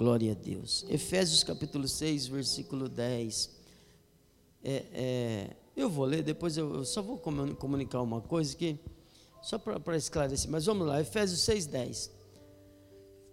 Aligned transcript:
Glória 0.00 0.32
a 0.32 0.34
Deus. 0.34 0.86
Efésios 0.88 1.44
capítulo 1.44 1.86
6, 1.86 2.28
versículo 2.28 2.88
10. 2.88 3.50
É, 4.64 4.84
é, 4.94 5.56
eu 5.76 5.90
vou 5.90 6.06
ler, 6.06 6.22
depois 6.22 6.56
eu, 6.56 6.76
eu, 6.76 6.84
só 6.86 7.02
vou 7.02 7.18
comunicar 7.18 8.00
uma 8.00 8.22
coisa 8.22 8.56
que, 8.56 8.78
só 9.42 9.58
para 9.58 9.98
esclarecer, 9.98 10.50
mas 10.50 10.64
vamos 10.64 10.86
lá, 10.86 11.02
Efésios 11.02 11.42
6, 11.42 11.66
10. 11.66 12.10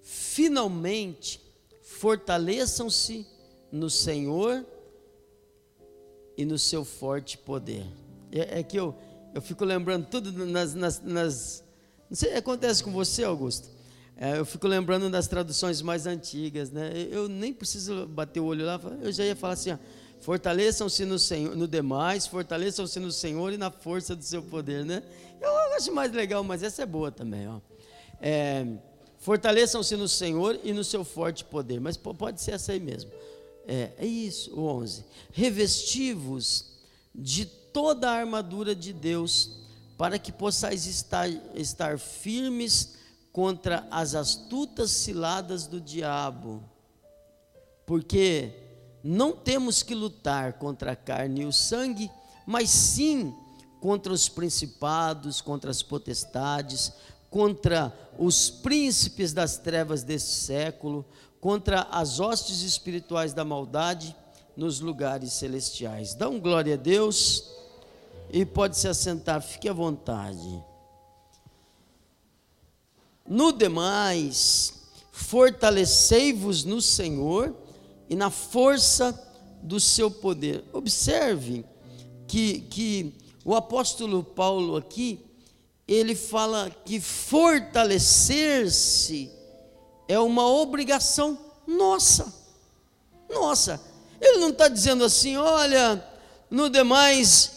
Finalmente, 0.02 1.40
fortaleçam-se 1.84 3.26
no 3.72 3.90
Senhor 3.90 4.66
e 6.36 6.44
no 6.44 6.60
seu 6.60 6.84
forte 6.84 7.38
poder. 7.38 7.86
É, 8.30 8.60
é, 8.60 8.64
que 8.64 8.78
eu, 8.78 8.94
eu 9.34 9.42
fico 9.42 9.64
lembrando 9.64 10.08
tudo 10.08 10.34
nas, 10.46 10.74
nas, 10.74 11.00
nas. 11.00 11.64
Não 12.10 12.18
sei, 12.18 12.36
acontece 12.36 12.84
com 12.84 12.92
você, 12.92 13.24
Augusto. 13.24 13.77
É, 14.20 14.40
eu 14.40 14.46
fico 14.46 14.68
lembrando 14.68 15.12
das 15.12 15.28
traduções 15.28 15.80
mais 15.80 16.08
antigas, 16.08 16.72
né? 16.72 16.92
Eu 17.12 17.30
nem 17.30 17.54
preciso 17.54 18.08
bater 18.08 18.40
o 18.40 18.46
olho 18.46 18.66
lá, 18.66 18.82
eu 19.02 19.12
já 19.12 19.24
ia 19.24 19.36
falar 19.36 19.54
assim: 19.54 19.78
fortaleçam-se 20.22 21.06
no 21.06 21.20
Senhor, 21.20 21.56
no 21.56 21.68
demais, 21.68 22.26
fortaleçam-se 22.26 23.00
no 23.00 23.12
Senhor 23.12 23.54
e 23.54 23.58
na 23.58 23.70
força 23.70 24.16
do 24.16 24.24
seu 24.24 24.42
poder, 24.42 24.84
né? 24.84 25.04
Eu 25.40 25.56
acho 25.76 25.94
mais 25.94 26.12
legal, 26.12 26.44
mas 26.44 26.64
essa 26.64 26.82
é 26.82 26.86
boa 26.86 27.12
também, 27.12 27.48
ó. 27.48 27.60
É, 28.20 28.66
fortaleçam-se 29.20 29.96
no 29.96 30.08
Senhor 30.08 30.60
e 30.64 30.74
no 30.74 30.84
seu 30.84 31.06
forte 31.06 31.46
poder, 31.46 31.80
mas 31.80 31.96
pode 31.96 32.42
ser 32.42 32.52
essa 32.52 32.72
aí 32.72 32.80
mesmo. 32.80 33.12
É, 33.68 33.92
é 34.00 34.06
isso, 34.06 34.52
o 34.60 34.66
11. 34.66 35.06
Revestivos 35.32 36.78
de 37.14 37.46
toda 37.46 38.10
a 38.10 38.14
armadura 38.14 38.74
de 38.74 38.94
Deus, 38.94 39.52
para 39.96 40.18
que 40.18 40.32
possais 40.32 40.88
estar, 40.88 41.30
estar 41.54 42.00
firmes 42.00 42.98
contra 43.32 43.88
as 43.92 44.16
astutas 44.16 44.92
ciladas 44.92 45.68
do 45.68 45.80
diabo, 45.80 46.64
porque 47.86 48.52
não 49.04 49.32
temos 49.32 49.84
que 49.84 49.96
lutar 49.96 50.54
contra 50.54 50.92
a 50.92 50.96
carne 50.96 51.42
e 51.42 51.46
o 51.46 51.54
sangue, 51.54 52.10
mas 52.46 52.70
sim 52.70 53.34
contra 53.80 54.12
os 54.12 54.28
principados, 54.28 55.40
contra 55.40 55.70
as 55.70 55.84
potestades, 55.84 56.92
contra 57.30 57.94
os 58.18 58.50
príncipes 58.50 59.34
das 59.34 59.58
trevas 59.58 60.04
deste 60.04 60.32
século, 60.32 61.06
contra 61.40 61.82
as 61.92 62.20
hostes 62.20 62.62
espirituais 62.62 63.34
da 63.34 63.46
maldade 63.46 64.16
nos 64.56 64.80
lugares 64.80 65.34
celestiais. 65.34 66.16
Dá 66.16 66.28
um 66.28 66.40
glória 66.40 66.74
a 66.74 66.78
Deus 66.78 67.44
e 68.32 68.46
pode 68.46 68.78
se 68.78 68.88
assentar, 68.88 69.42
fique 69.42 69.70
à 69.70 69.74
vontade. 69.74 70.64
No 73.28 73.52
demais, 73.52 74.74
fortalecei-vos 75.12 76.64
no 76.64 76.82
Senhor 76.82 77.54
e 78.10 78.16
na 78.16 78.30
força 78.30 79.20
do 79.62 79.78
seu 79.80 80.10
poder. 80.10 80.64
Observe 80.72 81.66
que, 82.28 82.62
que 82.62 83.14
o 83.44 83.54
apóstolo 83.56 84.24
Paulo 84.24 84.78
aqui, 84.78 85.20
ele 85.88 86.16
fala 86.16 86.72
que 86.86 87.00
fortalecer-se 87.00 89.32
é 90.08 90.20
uma 90.20 90.48
obrigação 90.48 91.38
nossa. 91.66 92.32
Nossa. 93.30 93.82
Ele 94.20 94.40
não 94.40 94.50
está 94.50 94.68
dizendo 94.68 95.04
assim, 95.04 95.38
olha, 95.38 96.04
no 96.50 96.70
demais, 96.70 97.54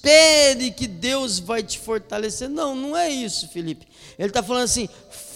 espere 0.00 0.70
que 0.70 0.86
Deus 0.86 1.38
vai 1.38 1.62
te 1.62 1.78
fortalecer. 1.78 2.48
Não, 2.48 2.74
não 2.74 2.96
é 2.96 3.10
isso, 3.10 3.48
Felipe. 3.48 3.86
Ele 4.18 4.28
está 4.28 4.42
falando 4.42 4.64
assim: 4.64 4.88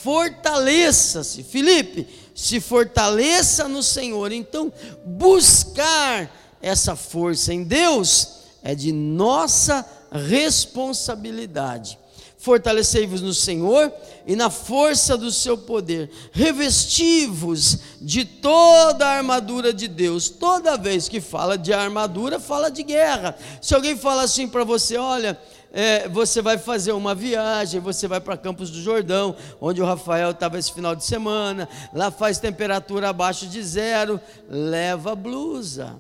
fortaleça-se, 0.03 1.43
Felipe, 1.43 2.09
se 2.35 2.61
fortaleça 2.61 3.69
no 3.69 3.83
Senhor. 3.83 4.33
Então, 4.33 4.73
buscar 5.05 6.31
essa 6.63 6.97
força 6.97 7.53
em 7.53 7.63
Deus 7.63 8.29
é 8.63 8.75
de 8.75 8.91
nossa 8.91 9.87
responsabilidade. 10.11 11.99
Fortalecei-vos 12.45 13.23
no 13.23 13.33
Senhor 13.33 13.91
e 14.27 14.37
na 14.37 14.51
força 14.51 15.17
do 15.17 15.33
seu 15.33 15.57
poder. 15.57 16.11
Revesti-vos 16.31 17.79
de 18.03 18.27
toda 18.27 19.07
a 19.07 19.17
armadura 19.17 19.73
de 19.73 19.89
Deus. 19.89 20.29
Toda 20.29 20.77
vez 20.77 21.09
que 21.09 21.23
fala 21.23 21.57
de 21.57 21.73
armadura, 21.73 22.39
fala 22.39 22.71
de 22.71 22.83
guerra. 22.83 23.35
Se 23.63 23.75
alguém 23.75 23.97
fala 23.97 24.25
assim 24.25 24.47
para 24.47 24.63
você, 24.63 24.99
olha, 24.99 25.41
é, 25.73 26.07
você 26.07 26.43
vai 26.43 26.59
fazer 26.59 26.93
uma 26.93 27.15
viagem, 27.15 27.81
você 27.81 28.07
vai 28.07 28.21
para 28.21 28.37
Campos 28.37 28.69
do 28.69 28.79
Jordão, 28.79 29.35
onde 29.59 29.81
o 29.81 29.87
Rafael 29.87 30.33
estava 30.33 30.59
esse 30.59 30.71
final 30.71 30.95
de 30.95 31.03
semana, 31.03 31.67
lá 31.95 32.11
faz 32.11 32.39
temperatura 32.39 33.09
abaixo 33.09 33.47
de 33.47 33.63
zero, 33.63 34.21
leva 34.51 35.15
blusa. 35.15 35.99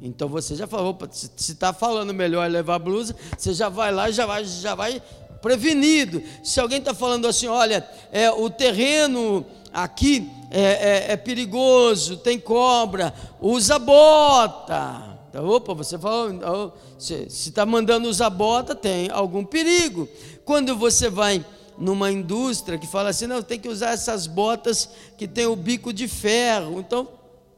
Então 0.00 0.28
você 0.28 0.54
já 0.54 0.66
falou, 0.66 0.96
se 1.10 1.52
está 1.52 1.74
falando 1.74 2.14
melhor 2.14 2.48
levar 2.50 2.78
blusa, 2.78 3.14
você 3.36 3.52
já 3.52 3.68
vai 3.68 3.92
lá 3.92 4.10
já 4.10 4.24
vai, 4.24 4.44
já 4.44 4.74
vai 4.74 5.02
prevenido. 5.46 6.20
Se 6.42 6.58
alguém 6.58 6.78
está 6.78 6.92
falando 6.92 7.28
assim, 7.28 7.46
olha, 7.46 7.88
é, 8.10 8.28
o 8.32 8.50
terreno 8.50 9.46
aqui 9.72 10.28
é, 10.50 10.60
é, 10.60 11.12
é 11.12 11.16
perigoso, 11.16 12.16
tem 12.16 12.36
cobra, 12.36 13.14
usa 13.40 13.78
bota. 13.78 15.20
Então, 15.30 15.46
opa, 15.48 15.72
você 15.72 15.96
falou, 15.96 16.32
então, 16.32 16.72
se 16.98 17.28
está 17.28 17.64
mandando 17.64 18.08
usar 18.08 18.28
bota, 18.28 18.74
tem 18.74 19.08
algum 19.08 19.44
perigo. 19.44 20.08
Quando 20.44 20.74
você 20.74 21.08
vai 21.08 21.46
numa 21.78 22.10
indústria 22.10 22.76
que 22.76 22.86
fala 22.88 23.10
assim, 23.10 23.28
não, 23.28 23.40
tem 23.40 23.60
que 23.60 23.68
usar 23.68 23.90
essas 23.90 24.26
botas 24.26 24.88
que 25.16 25.28
tem 25.28 25.46
o 25.46 25.54
bico 25.54 25.92
de 25.92 26.08
ferro. 26.08 26.80
Então, 26.80 27.06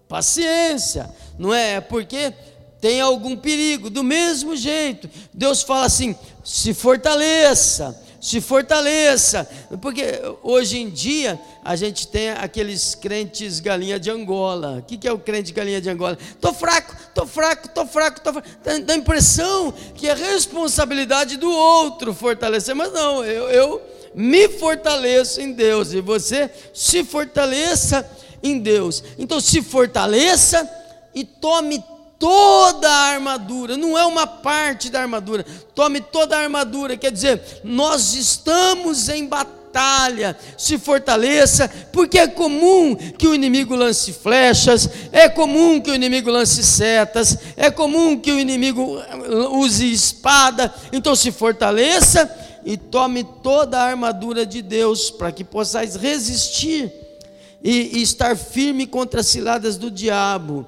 paciência, 0.06 1.08
não 1.38 1.54
é? 1.54 1.76
É 1.76 1.80
porque 1.80 2.34
tem 2.80 3.00
algum 3.00 3.36
perigo. 3.36 3.90
Do 3.90 4.02
mesmo 4.02 4.56
jeito, 4.56 5.08
Deus 5.32 5.62
fala 5.62 5.86
assim: 5.86 6.14
se 6.44 6.74
fortaleça 6.74 8.08
se 8.20 8.40
fortaleça, 8.40 9.48
porque 9.80 10.20
hoje 10.42 10.78
em 10.78 10.90
dia 10.90 11.40
a 11.64 11.76
gente 11.76 12.08
tem 12.08 12.30
aqueles 12.30 12.94
crentes 12.94 13.60
galinha 13.60 13.98
de 13.98 14.10
Angola. 14.10 14.78
O 14.78 14.82
que 14.82 15.06
é 15.06 15.12
o 15.12 15.18
crente 15.18 15.52
galinha 15.52 15.80
de 15.80 15.88
Angola? 15.88 16.18
Tô 16.40 16.52
fraco, 16.52 16.96
tô 17.14 17.26
fraco, 17.26 17.68
tô 17.68 17.86
fraco, 17.86 18.20
tô 18.20 18.32
fraco. 18.32 18.48
Dá 18.84 18.92
a 18.92 18.96
impressão 18.96 19.72
que 19.94 20.08
é 20.08 20.14
responsabilidade 20.14 21.36
do 21.36 21.50
outro 21.50 22.12
fortalecer, 22.12 22.74
mas 22.74 22.92
não, 22.92 23.24
eu, 23.24 23.48
eu 23.50 23.82
me 24.14 24.48
fortaleço 24.48 25.40
em 25.40 25.52
Deus 25.52 25.92
e 25.92 26.00
você 26.00 26.50
se 26.74 27.04
fortaleça 27.04 28.08
em 28.42 28.58
Deus. 28.58 29.04
Então 29.16 29.40
se 29.40 29.62
fortaleça 29.62 30.68
e 31.14 31.24
tome 31.24 31.82
toda 32.18 32.88
a 32.88 33.12
armadura, 33.12 33.76
não 33.76 33.96
é 33.96 34.04
uma 34.04 34.26
parte 34.26 34.90
da 34.90 35.00
armadura. 35.00 35.44
Tome 35.74 36.00
toda 36.00 36.36
a 36.36 36.40
armadura, 36.40 36.96
quer 36.96 37.12
dizer, 37.12 37.40
nós 37.62 38.14
estamos 38.14 39.08
em 39.08 39.26
batalha. 39.26 40.36
Se 40.56 40.78
fortaleça, 40.78 41.68
porque 41.92 42.18
é 42.18 42.26
comum 42.26 42.96
que 42.96 43.28
o 43.28 43.34
inimigo 43.34 43.76
lance 43.76 44.12
flechas, 44.12 44.88
é 45.12 45.28
comum 45.28 45.80
que 45.80 45.90
o 45.90 45.94
inimigo 45.94 46.30
lance 46.30 46.64
setas, 46.64 47.38
é 47.56 47.70
comum 47.70 48.18
que 48.18 48.32
o 48.32 48.40
inimigo 48.40 48.98
use 49.52 49.92
espada. 49.92 50.74
Então 50.92 51.14
se 51.14 51.30
fortaleça 51.30 52.28
e 52.64 52.76
tome 52.76 53.24
toda 53.42 53.78
a 53.78 53.84
armadura 53.84 54.44
de 54.44 54.60
Deus 54.62 55.10
para 55.10 55.30
que 55.30 55.44
possais 55.44 55.94
resistir 55.94 56.92
e, 57.62 57.98
e 57.98 58.02
estar 58.02 58.36
firme 58.36 58.86
contra 58.86 59.20
as 59.20 59.26
ciladas 59.26 59.76
do 59.76 59.90
diabo. 59.90 60.66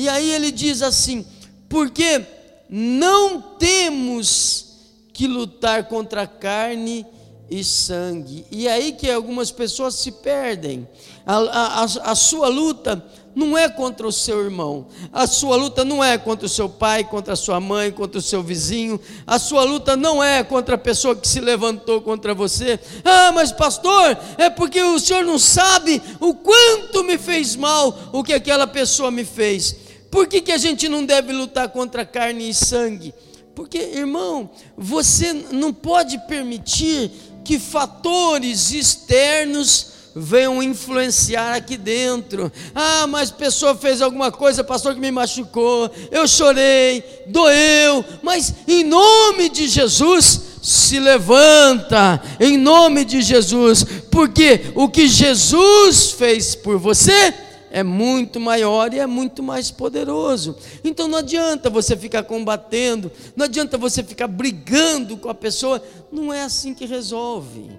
E 0.00 0.08
aí 0.08 0.32
ele 0.32 0.50
diz 0.50 0.80
assim: 0.80 1.26
porque 1.68 2.24
não 2.70 3.38
temos 3.58 4.76
que 5.12 5.26
lutar 5.26 5.88
contra 5.88 6.26
carne 6.26 7.04
e 7.50 7.62
sangue. 7.62 8.46
E 8.50 8.66
aí 8.66 8.92
que 8.92 9.10
algumas 9.10 9.50
pessoas 9.50 9.96
se 9.96 10.10
perdem. 10.10 10.88
A, 11.26 11.36
a, 11.36 11.84
a, 11.84 12.14
sua 12.14 12.48
luta 12.48 13.04
não 13.34 13.58
é 13.58 13.68
contra 13.68 14.06
o 14.06 14.12
seu 14.12 14.42
irmão, 14.42 14.86
a 15.12 15.26
sua 15.26 15.54
luta 15.54 15.84
não 15.84 16.02
é 16.02 16.16
contra 16.16 16.46
o 16.46 16.48
seu 16.48 16.68
pai, 16.68 17.04
contra 17.04 17.34
a 17.34 17.36
sua 17.36 17.60
mãe, 17.60 17.92
contra 17.92 18.18
o 18.18 18.22
seu 18.22 18.42
vizinho, 18.42 18.98
a 19.26 19.38
sua 19.38 19.62
luta 19.64 19.96
não 19.96 20.24
é 20.24 20.42
contra 20.42 20.76
a 20.76 20.78
pessoa 20.78 21.14
que 21.14 21.28
se 21.28 21.40
levantou 21.40 22.00
contra 22.00 22.34
você. 22.34 22.80
Ah, 23.04 23.30
mas 23.32 23.52
pastor, 23.52 24.16
é 24.38 24.48
porque 24.48 24.82
o 24.82 24.98
senhor 24.98 25.24
não 25.24 25.38
sabe 25.38 26.02
o 26.18 26.34
quanto 26.34 27.04
me 27.04 27.18
fez 27.18 27.54
mal 27.54 27.96
o 28.12 28.24
que 28.24 28.32
aquela 28.32 28.66
pessoa 28.66 29.10
me 29.10 29.24
fez. 29.24 29.76
Por 30.10 30.26
que, 30.26 30.40
que 30.40 30.52
a 30.52 30.58
gente 30.58 30.88
não 30.88 31.04
deve 31.04 31.32
lutar 31.32 31.68
contra 31.68 32.04
carne 32.04 32.50
e 32.50 32.54
sangue? 32.54 33.14
Porque, 33.54 33.78
irmão, 33.78 34.50
você 34.76 35.32
não 35.32 35.72
pode 35.72 36.18
permitir 36.26 37.10
que 37.44 37.58
fatores 37.58 38.72
externos 38.72 39.90
venham 40.14 40.62
influenciar 40.62 41.54
aqui 41.54 41.76
dentro. 41.76 42.50
Ah, 42.74 43.06
mas 43.06 43.30
pessoa 43.30 43.74
fez 43.74 44.02
alguma 44.02 44.32
coisa, 44.32 44.64
pastor 44.64 44.94
que 44.94 45.00
me 45.00 45.10
machucou, 45.10 45.90
eu 46.10 46.26
chorei, 46.26 47.04
doeu, 47.28 48.04
mas 48.22 48.54
em 48.66 48.82
nome 48.84 49.48
de 49.48 49.68
Jesus, 49.68 50.40
se 50.62 50.98
levanta 50.98 52.20
em 52.38 52.58
nome 52.58 53.04
de 53.04 53.22
Jesus, 53.22 53.84
porque 54.10 54.72
o 54.74 54.88
que 54.88 55.08
Jesus 55.08 56.10
fez 56.12 56.54
por 56.54 56.78
você 56.78 57.32
é 57.70 57.82
muito 57.82 58.40
maior 58.40 58.92
e 58.92 58.98
é 58.98 59.06
muito 59.06 59.42
mais 59.42 59.70
poderoso. 59.70 60.56
Então 60.82 61.06
não 61.06 61.18
adianta 61.18 61.70
você 61.70 61.96
ficar 61.96 62.24
combatendo, 62.24 63.10
não 63.36 63.44
adianta 63.44 63.78
você 63.78 64.02
ficar 64.02 64.26
brigando 64.26 65.16
com 65.16 65.28
a 65.28 65.34
pessoa, 65.34 65.82
não 66.10 66.32
é 66.32 66.42
assim 66.42 66.74
que 66.74 66.84
resolve. 66.84 67.70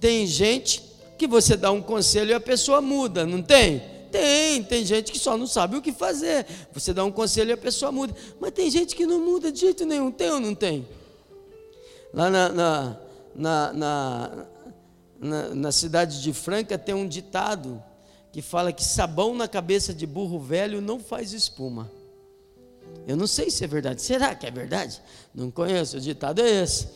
Tem 0.00 0.26
gente 0.26 0.82
que 1.16 1.26
você 1.26 1.56
dá 1.56 1.70
um 1.70 1.80
conselho 1.80 2.30
e 2.30 2.34
a 2.34 2.40
pessoa 2.40 2.80
muda, 2.80 3.24
não 3.24 3.40
tem? 3.40 3.82
Tem, 4.10 4.62
tem 4.62 4.84
gente 4.84 5.12
que 5.12 5.18
só 5.18 5.36
não 5.36 5.46
sabe 5.46 5.76
o 5.76 5.82
que 5.82 5.92
fazer. 5.92 6.46
Você 6.72 6.92
dá 6.92 7.04
um 7.04 7.12
conselho 7.12 7.50
e 7.50 7.52
a 7.52 7.56
pessoa 7.56 7.92
muda. 7.92 8.14
Mas 8.40 8.52
tem 8.52 8.70
gente 8.70 8.94
que 8.94 9.06
não 9.06 9.20
muda 9.20 9.52
de 9.52 9.60
jeito 9.60 9.84
nenhum, 9.84 10.10
tem 10.10 10.30
ou 10.30 10.40
não 10.40 10.54
tem? 10.54 10.86
Lá 12.12 12.30
na, 12.30 12.48
na, 12.48 12.96
na, 13.34 13.72
na, 15.20 15.54
na, 15.54 15.72
cidade 15.72 16.22
de 16.22 16.32
Franca 16.32 16.78
tem 16.78 16.94
um 16.94 17.06
ditado 17.06 17.82
que 18.36 18.42
fala 18.42 18.70
que 18.70 18.84
sabão 18.84 19.34
na 19.34 19.48
cabeça 19.48 19.94
de 19.94 20.06
burro 20.06 20.38
velho 20.38 20.82
não 20.82 21.00
faz 21.00 21.32
espuma. 21.32 21.90
Eu 23.08 23.16
não 23.16 23.26
sei 23.26 23.50
se 23.50 23.64
é 23.64 23.66
verdade. 23.66 24.02
Será 24.02 24.34
que 24.34 24.46
é 24.46 24.50
verdade? 24.50 25.00
Não 25.34 25.50
conheço. 25.50 25.96
O 25.96 26.00
ditado 26.00 26.42
é 26.42 26.62
esse. 26.62 26.86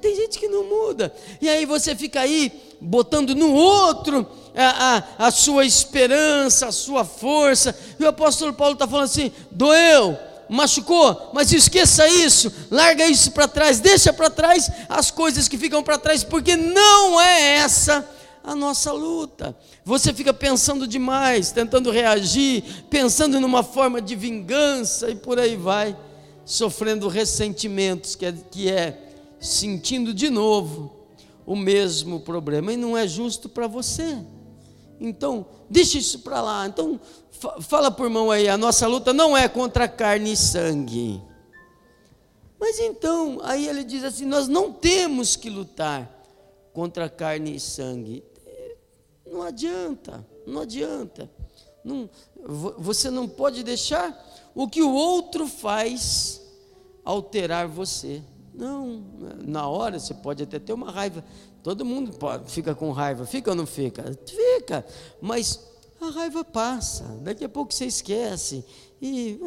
Tem 0.00 0.14
gente 0.14 0.38
que 0.38 0.46
não 0.46 0.62
muda. 0.62 1.12
E 1.40 1.48
aí 1.48 1.66
você 1.66 1.96
fica 1.96 2.20
aí 2.20 2.52
botando 2.80 3.34
no 3.34 3.52
outro 3.52 4.24
a, 4.54 5.16
a, 5.18 5.26
a 5.26 5.30
sua 5.32 5.66
esperança, 5.66 6.68
a 6.68 6.72
sua 6.72 7.04
força. 7.04 7.76
E 7.98 8.04
o 8.04 8.08
apóstolo 8.08 8.52
Paulo 8.52 8.74
está 8.74 8.86
falando 8.86 9.06
assim: 9.06 9.32
doeu, 9.50 10.16
machucou, 10.48 11.32
mas 11.34 11.52
esqueça 11.52 12.06
isso, 12.06 12.52
larga 12.70 13.08
isso 13.08 13.32
para 13.32 13.48
trás, 13.48 13.80
deixa 13.80 14.12
para 14.12 14.30
trás 14.30 14.70
as 14.88 15.10
coisas 15.10 15.48
que 15.48 15.58
ficam 15.58 15.82
para 15.82 15.98
trás, 15.98 16.22
porque 16.22 16.54
não 16.54 17.20
é 17.20 17.56
essa 17.56 18.08
a 18.46 18.54
nossa 18.54 18.92
luta. 18.92 19.58
Você 19.84 20.14
fica 20.14 20.32
pensando 20.32 20.86
demais, 20.86 21.50
tentando 21.50 21.90
reagir, 21.90 22.62
pensando 22.88 23.40
numa 23.40 23.64
forma 23.64 24.00
de 24.00 24.14
vingança 24.14 25.10
e 25.10 25.16
por 25.16 25.40
aí 25.40 25.56
vai, 25.56 25.96
sofrendo 26.44 27.08
ressentimentos, 27.08 28.14
que 28.14 28.24
é, 28.24 28.32
que 28.32 28.70
é 28.70 29.02
sentindo 29.40 30.14
de 30.14 30.30
novo 30.30 30.94
o 31.44 31.56
mesmo 31.56 32.20
problema. 32.20 32.72
E 32.72 32.76
não 32.76 32.96
é 32.96 33.08
justo 33.08 33.48
para 33.48 33.66
você. 33.66 34.16
Então, 35.00 35.44
deixa 35.68 35.98
isso 35.98 36.20
para 36.20 36.40
lá. 36.40 36.66
Então, 36.68 37.00
fala 37.60 37.90
por 37.90 38.08
mão 38.08 38.30
aí, 38.30 38.48
a 38.48 38.56
nossa 38.56 38.86
luta 38.86 39.12
não 39.12 39.36
é 39.36 39.48
contra 39.48 39.88
carne 39.88 40.32
e 40.32 40.36
sangue. 40.36 41.20
Mas 42.60 42.78
então, 42.78 43.40
aí 43.42 43.68
ele 43.68 43.82
diz 43.82 44.04
assim: 44.04 44.24
nós 44.24 44.46
não 44.46 44.72
temos 44.72 45.34
que 45.34 45.50
lutar 45.50 46.10
contra 46.72 47.08
carne 47.08 47.56
e 47.56 47.60
sangue. 47.60 48.22
Não 49.26 49.42
adianta, 49.42 50.26
não 50.46 50.62
adianta. 50.62 51.30
Não, 51.84 52.08
você 52.78 53.10
não 53.10 53.28
pode 53.28 53.62
deixar 53.62 54.12
o 54.54 54.68
que 54.68 54.82
o 54.82 54.92
outro 54.92 55.46
faz 55.46 56.42
alterar 57.04 57.68
você. 57.68 58.22
Não, 58.52 59.04
na 59.46 59.68
hora 59.68 59.98
você 59.98 60.14
pode 60.14 60.42
até 60.42 60.58
ter 60.58 60.72
uma 60.72 60.90
raiva. 60.90 61.24
Todo 61.62 61.84
mundo 61.84 62.12
pode, 62.12 62.50
fica 62.50 62.74
com 62.74 62.90
raiva, 62.90 63.26
fica 63.26 63.50
ou 63.50 63.56
não 63.56 63.66
fica? 63.66 64.04
Fica, 64.26 64.84
mas 65.20 65.60
a 66.00 66.10
raiva 66.10 66.44
passa. 66.44 67.04
Daqui 67.22 67.44
a 67.44 67.48
pouco 67.48 67.72
você 67.72 67.86
esquece 67.86 68.64
e 69.00 69.38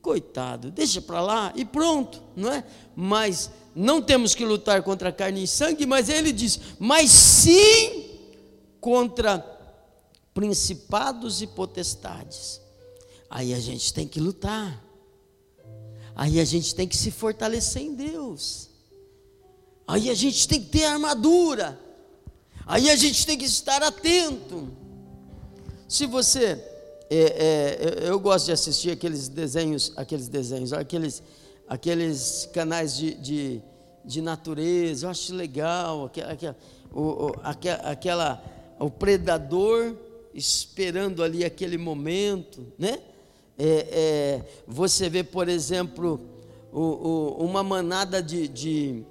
coitado, 0.00 0.70
deixa 0.70 1.00
para 1.00 1.20
lá 1.20 1.52
e 1.56 1.64
pronto, 1.64 2.22
não 2.36 2.52
é? 2.52 2.64
Mas 2.94 3.50
não 3.74 4.02
temos 4.02 4.34
que 4.34 4.44
lutar 4.44 4.82
contra 4.82 5.12
carne 5.12 5.44
e 5.44 5.48
sangue, 5.48 5.86
mas 5.86 6.08
ele 6.08 6.32
diz: 6.32 6.60
"Mas 6.78 7.10
sim 7.10 8.03
contra 8.84 9.38
principados 10.34 11.40
e 11.40 11.46
potestades. 11.46 12.60
Aí 13.30 13.54
a 13.54 13.58
gente 13.58 13.94
tem 13.94 14.06
que 14.06 14.20
lutar. 14.20 14.78
Aí 16.14 16.38
a 16.38 16.44
gente 16.44 16.74
tem 16.74 16.86
que 16.86 16.94
se 16.94 17.10
fortalecer 17.10 17.80
em 17.80 17.94
Deus. 17.94 18.68
Aí 19.86 20.10
a 20.10 20.14
gente 20.14 20.46
tem 20.46 20.60
que 20.60 20.68
ter 20.68 20.84
armadura. 20.84 21.80
Aí 22.66 22.90
a 22.90 22.96
gente 22.96 23.24
tem 23.24 23.38
que 23.38 23.46
estar 23.46 23.82
atento. 23.82 24.68
Se 25.88 26.04
você, 26.04 26.62
é, 27.08 28.02
é, 28.04 28.08
eu 28.10 28.20
gosto 28.20 28.44
de 28.44 28.52
assistir 28.52 28.90
aqueles 28.90 29.28
desenhos, 29.28 29.94
aqueles 29.96 30.28
desenhos, 30.28 30.74
aqueles, 30.74 31.22
aqueles 31.66 32.50
canais 32.52 32.94
de, 32.94 33.14
de, 33.14 33.62
de 34.04 34.20
natureza, 34.20 35.06
eu 35.06 35.10
acho 35.10 35.34
legal, 35.34 36.04
aquela, 36.04 36.32
aquela, 37.42 37.90
aquela 37.90 38.54
o 38.84 38.90
predador 38.90 39.96
esperando 40.34 41.22
ali 41.22 41.42
aquele 41.42 41.78
momento, 41.78 42.66
né? 42.78 43.00
É, 43.56 43.64
é, 43.66 44.44
você 44.66 45.08
vê, 45.08 45.24
por 45.24 45.48
exemplo, 45.48 46.20
o, 46.70 46.80
o, 46.80 47.44
uma 47.44 47.62
manada 47.62 48.22
de, 48.22 48.46
de, 48.46 49.04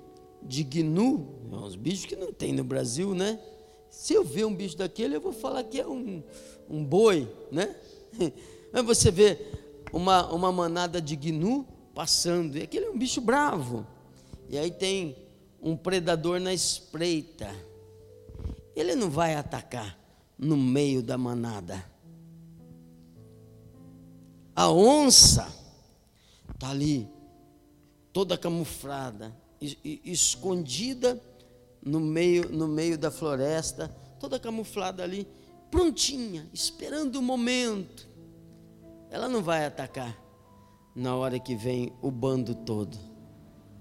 de 0.44 0.64
gnu, 0.64 1.28
uns 1.52 1.76
bichos 1.76 2.06
que 2.06 2.16
não 2.16 2.32
tem 2.32 2.54
no 2.54 2.64
Brasil, 2.64 3.16
né? 3.16 3.40
Se 3.90 4.14
eu 4.14 4.24
ver 4.24 4.46
um 4.46 4.54
bicho 4.54 4.78
daquele, 4.78 5.16
eu 5.16 5.22
vou 5.22 5.34
falar 5.34 5.64
que 5.64 5.80
é 5.80 5.88
um, 5.88 6.22
um 6.70 6.84
boi, 6.84 7.28
né? 7.52 7.76
Mas 8.72 8.86
você 8.86 9.10
vê 9.10 9.40
uma, 9.92 10.32
uma 10.32 10.52
manada 10.52 11.02
de 11.02 11.16
gnu 11.16 11.66
passando, 11.96 12.58
e 12.58 12.62
aquele 12.62 12.86
é 12.86 12.90
um 12.92 12.98
bicho 12.98 13.22
bravo. 13.22 13.88
E 14.50 14.58
aí 14.58 14.70
tem 14.70 15.16
um 15.60 15.76
predador 15.76 16.40
na 16.40 16.54
espreita 16.54 17.50
ele 18.76 18.96
não 18.96 19.10
vai 19.10 19.36
atacar 19.36 19.98
no 20.38 20.58
meio 20.58 21.02
da 21.02 21.18
manada. 21.18 21.84
A 24.56 24.70
onça 24.70 25.48
está 26.54 26.70
ali, 26.70 27.10
toda 28.12 28.38
camuflada, 28.38 29.36
escondida 29.60 31.20
no 31.82 32.00
meio, 32.00 32.50
no 32.50 32.68
meio 32.68 32.98
da 32.98 33.10
floresta, 33.10 33.88
toda 34.20 34.40
camuflada 34.40 35.04
ali, 35.04 35.28
prontinha, 35.72 36.48
esperando 36.54 37.16
o 37.18 37.22
momento. 37.22 38.08
Ela 39.10 39.28
não 39.28 39.42
vai 39.42 39.66
atacar 39.66 40.18
na 40.96 41.16
hora 41.16 41.40
que 41.40 41.56
vem 41.56 41.92
o 42.02 42.12
bando 42.12 42.54
todo. 42.54 42.98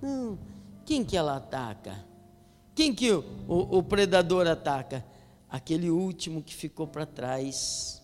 Não. 0.00 0.38
Quem 0.84 1.04
que 1.04 1.16
ela 1.16 1.36
ataca? 1.36 2.04
Quem 2.74 2.94
que 2.94 3.12
o, 3.12 3.24
o, 3.48 3.82
predador 3.82 4.46
ataca? 4.46 5.04
Aquele 5.48 5.90
último 5.90 6.42
que 6.42 6.54
ficou 6.54 6.86
para 6.86 7.04
trás. 7.04 8.02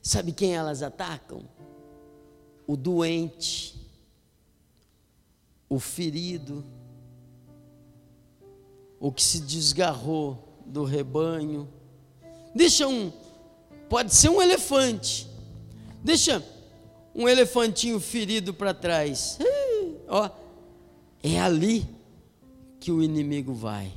Sabe 0.00 0.32
quem 0.32 0.54
elas 0.54 0.82
atacam? 0.82 1.48
O 2.66 2.76
doente, 2.76 3.74
o 5.68 5.80
ferido, 5.80 6.64
o 9.00 9.10
que 9.10 9.22
se 9.22 9.40
desgarrou 9.40 10.62
do 10.64 10.84
rebanho. 10.84 11.68
Deixa 12.54 12.86
um, 12.86 13.12
pode 13.88 14.14
ser 14.14 14.28
um 14.28 14.40
elefante, 14.40 15.28
deixa 16.02 16.42
um 17.14 17.28
elefantinho 17.28 17.98
ferido 17.98 18.54
para 18.54 18.72
trás. 18.72 19.38
Ó, 20.08 20.43
é 21.24 21.40
ali 21.40 21.88
que 22.78 22.92
o 22.92 23.02
inimigo 23.02 23.54
vai. 23.54 23.90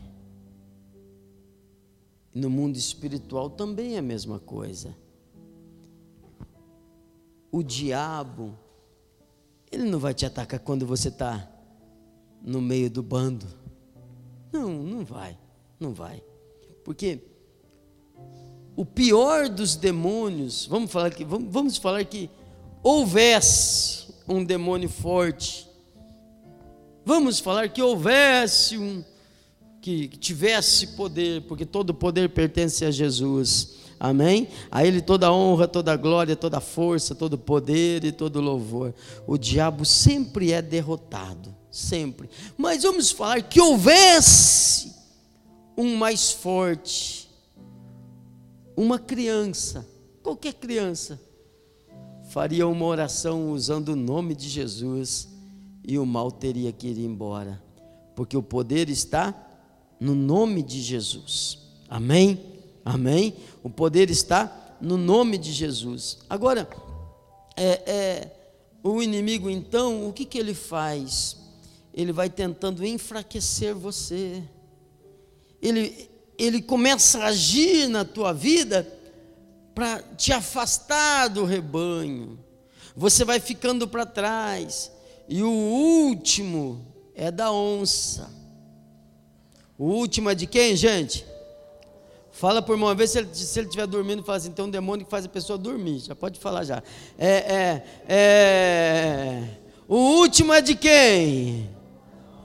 No 2.34 2.50
mundo 2.50 2.78
espiritual 2.78 3.50
também 3.50 3.96
é 3.96 3.98
a 3.98 4.02
mesma 4.02 4.40
coisa. 4.40 4.96
O 7.52 7.62
diabo, 7.62 8.58
ele 9.70 9.84
não 9.84 10.00
vai 10.00 10.14
te 10.14 10.26
atacar 10.26 10.62
quando 10.62 10.86
você 10.86 11.10
está 11.10 11.52
no 12.42 12.62
meio 12.62 12.90
do 12.90 13.04
bando. 13.04 13.46
Não, 14.54 14.72
não 14.72 15.04
vai, 15.04 15.38
não 15.78 15.94
vai. 15.94 16.24
Porque 16.86 17.20
o 18.74 18.86
pior 18.86 19.50
dos 19.50 19.76
demônios, 19.76 20.66
vamos 20.66 20.90
falar 20.90 21.10
que, 21.10 21.26
vamos, 21.26 21.52
vamos 21.52 21.76
falar 21.76 22.06
que 22.06 22.30
houvesse 22.82 24.14
um 24.30 24.46
demônio 24.46 24.88
forte 24.88 25.67
Vamos 27.08 27.40
falar 27.40 27.70
que 27.70 27.82
houvesse 27.82 28.78
um, 28.78 29.02
que 29.80 30.10
tivesse 30.10 30.88
poder, 30.88 31.42
porque 31.44 31.66
todo 31.66 31.94
poder 31.94 32.28
pertence 32.28 32.84
a 32.84 32.92
Jesus. 32.92 33.76
Amém? 33.98 34.50
A 34.70 34.86
Ele 34.86 35.00
toda 35.00 35.32
honra, 35.32 35.70
toda 35.70 35.96
glória, 35.96 36.36
toda 36.36 36.60
força, 36.60 37.16
todo 37.16 37.38
poder 37.38 38.04
e 38.04 38.12
todo 38.12 38.42
louvor. 38.42 38.94
O 39.26 39.38
diabo 39.38 39.86
sempre 39.86 40.52
é 40.52 40.62
derrotado, 40.62 41.56
sempre. 41.72 42.30
Mas 42.58 42.84
vamos 42.84 43.10
falar 43.10 43.42
que 43.42 43.62
houvesse 43.62 44.94
um 45.78 45.96
mais 45.96 46.34
forte, 46.34 47.30
uma 48.76 49.00
criança, 49.00 49.88
qualquer 50.22 50.56
criança, 50.56 51.18
faria 52.32 52.68
uma 52.68 52.86
oração 52.86 53.50
usando 53.54 53.94
o 53.94 53.96
nome 53.96 54.36
de 54.36 54.50
Jesus 54.50 55.37
e 55.88 55.98
o 55.98 56.06
mal 56.06 56.30
teria 56.30 56.74
que 56.74 56.88
ir 56.88 57.00
embora, 57.00 57.64
porque 58.14 58.36
o 58.36 58.44
poder 58.44 58.90
está 58.90 59.34
no 59.98 60.14
nome 60.14 60.62
de 60.62 60.82
Jesus. 60.82 61.60
Amém? 61.90 62.40
Amém? 62.84 63.34
O 63.64 63.70
poder 63.70 64.10
está 64.10 64.76
no 64.82 64.98
nome 64.98 65.38
de 65.38 65.54
Jesus. 65.54 66.20
Agora, 66.30 66.68
é, 67.56 67.82
é, 67.92 68.32
o 68.84 69.02
inimigo, 69.02 69.50
então, 69.50 70.10
o 70.10 70.14
que, 70.14 70.26
que 70.26 70.38
ele 70.38 70.54
faz? 70.54 71.38
Ele 71.94 72.12
vai 72.12 72.30
tentando 72.30 72.86
enfraquecer 72.86 73.74
você. 73.74 74.44
Ele, 75.62 76.10
ele 76.38 76.62
começa 76.62 77.20
a 77.20 77.28
agir 77.28 77.88
na 77.88 78.04
tua 78.04 78.34
vida 78.34 78.86
para 79.74 80.02
te 80.18 80.34
afastar 80.34 81.30
do 81.30 81.46
rebanho. 81.46 82.38
Você 82.96 83.24
vai 83.24 83.40
ficando 83.40 83.88
para 83.88 84.06
trás. 84.06 84.92
E 85.28 85.44
o 85.44 85.52
último 85.52 86.86
é 87.14 87.30
da 87.30 87.52
onça. 87.52 88.30
O 89.78 89.86
último 89.86 90.30
é 90.30 90.36
de 90.36 90.48
quem, 90.48 90.76
gente? 90.76 91.26
Fala 92.32 92.62
por 92.62 92.76
uma 92.76 92.94
vez 92.94 93.12
se 93.12 93.18
ele, 93.18 93.30
estiver 93.32 93.88
dormindo, 93.88 94.24
fala 94.24 94.38
assim, 94.38 94.52
tem 94.52 94.64
um 94.64 94.70
demônio 94.70 95.06
que 95.06 95.10
faz 95.10 95.26
a 95.26 95.30
pessoa 95.30 95.58
dormir. 95.58 96.00
Já 96.00 96.16
pode 96.16 96.40
falar 96.40 96.64
já. 96.64 96.84
É, 97.18 97.28
é, 97.28 97.84
é, 98.08 99.44
o 99.88 99.96
último 99.96 100.54
é 100.54 100.62
de 100.62 100.76
quem? 100.76 101.70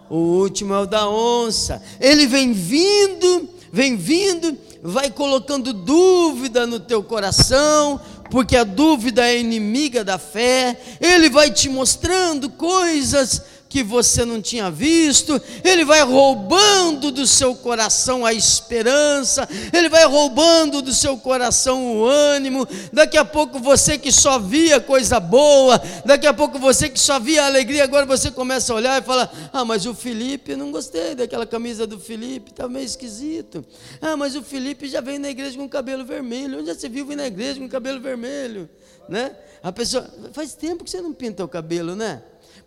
O 0.09 0.17
último 0.17 0.75
é 0.75 0.81
o 0.81 0.87
da 0.87 1.09
onça. 1.09 1.83
Ele 2.01 2.27
vem 2.27 2.53
vindo, 2.53 3.49
vem 3.71 3.97
vindo, 3.97 4.57
vai 4.83 5.11
colocando 5.11 5.73
dúvida 5.73 6.67
no 6.67 6.81
teu 6.81 7.03
coração, 7.03 8.01
porque 8.33 8.57
a 8.57 8.65
dúvida 8.65 9.29
é 9.29 9.39
inimiga 9.39 10.03
da 10.03 10.17
fé. 10.17 10.75
Ele 10.99 11.29
vai 11.29 11.51
te 11.51 11.69
mostrando 11.69 12.49
coisas 12.49 13.43
que 13.73 13.83
você 13.83 14.23
não 14.23 14.43
tinha 14.43 14.71
visto, 14.71 15.41
ele 15.65 15.83
vai 15.83 16.03
roubando 16.03 17.11
do 17.11 17.27
seu 17.27 17.55
coração 17.55 18.27
a 18.27 18.31
esperança, 18.31 19.49
ele 19.73 19.89
vai 19.89 20.05
roubando 20.05 20.83
do 20.83 20.93
seu 20.93 21.17
coração 21.17 21.97
o 21.97 22.05
ânimo. 22.05 22.69
Daqui 22.93 23.17
a 23.17 23.25
pouco 23.25 23.59
você 23.59 23.97
que 23.97 24.13
só 24.13 24.39
via 24.39 24.79
coisa 24.79 25.19
boa, 25.19 25.81
daqui 26.05 26.27
a 26.27 26.35
pouco 26.35 26.59
você 26.59 26.87
que 26.87 27.01
só 27.01 27.19
via 27.19 27.47
alegria, 27.47 27.85
agora 27.85 28.05
você 28.05 28.31
começa 28.31 28.75
a 28.75 28.77
olhar 28.77 29.01
e 29.01 29.05
fala: 29.07 29.33
Ah, 29.51 29.65
mas 29.65 29.87
o 29.87 29.95
Felipe, 29.95 30.55
não 30.55 30.71
gostei 30.71 31.15
daquela 31.15 31.47
camisa 31.47 31.87
do 31.87 31.99
Felipe, 31.99 32.51
está 32.51 32.69
meio 32.69 32.85
esquisito. 32.85 33.65
Ah, 34.03 34.19
mas 34.19 34.37
o 34.37 34.43
Felipe 34.43 34.87
já 34.87 35.01
veio 35.01 35.19
na 35.19 35.31
igreja 35.31 35.57
com 35.57 35.67
cabelo 35.67 36.05
vermelho. 36.05 36.59
Onde 36.59 36.67
já 36.67 36.75
se 36.75 36.91
viu 36.91 37.07
na 37.17 37.27
igreja 37.27 37.59
com 37.59 37.67
cabelo 37.71 38.03
vermelho? 38.03 38.69
Né? 39.09 39.35
A 39.63 39.73
pessoa, 39.73 40.07
faz 40.35 40.55
tempo 40.55 40.85
que 40.85 40.91
você 40.91 41.01
não 41.01 41.15
pinta 41.15 41.43
o 41.43 41.49
cabelo, 41.49 41.97
né? 41.97 42.23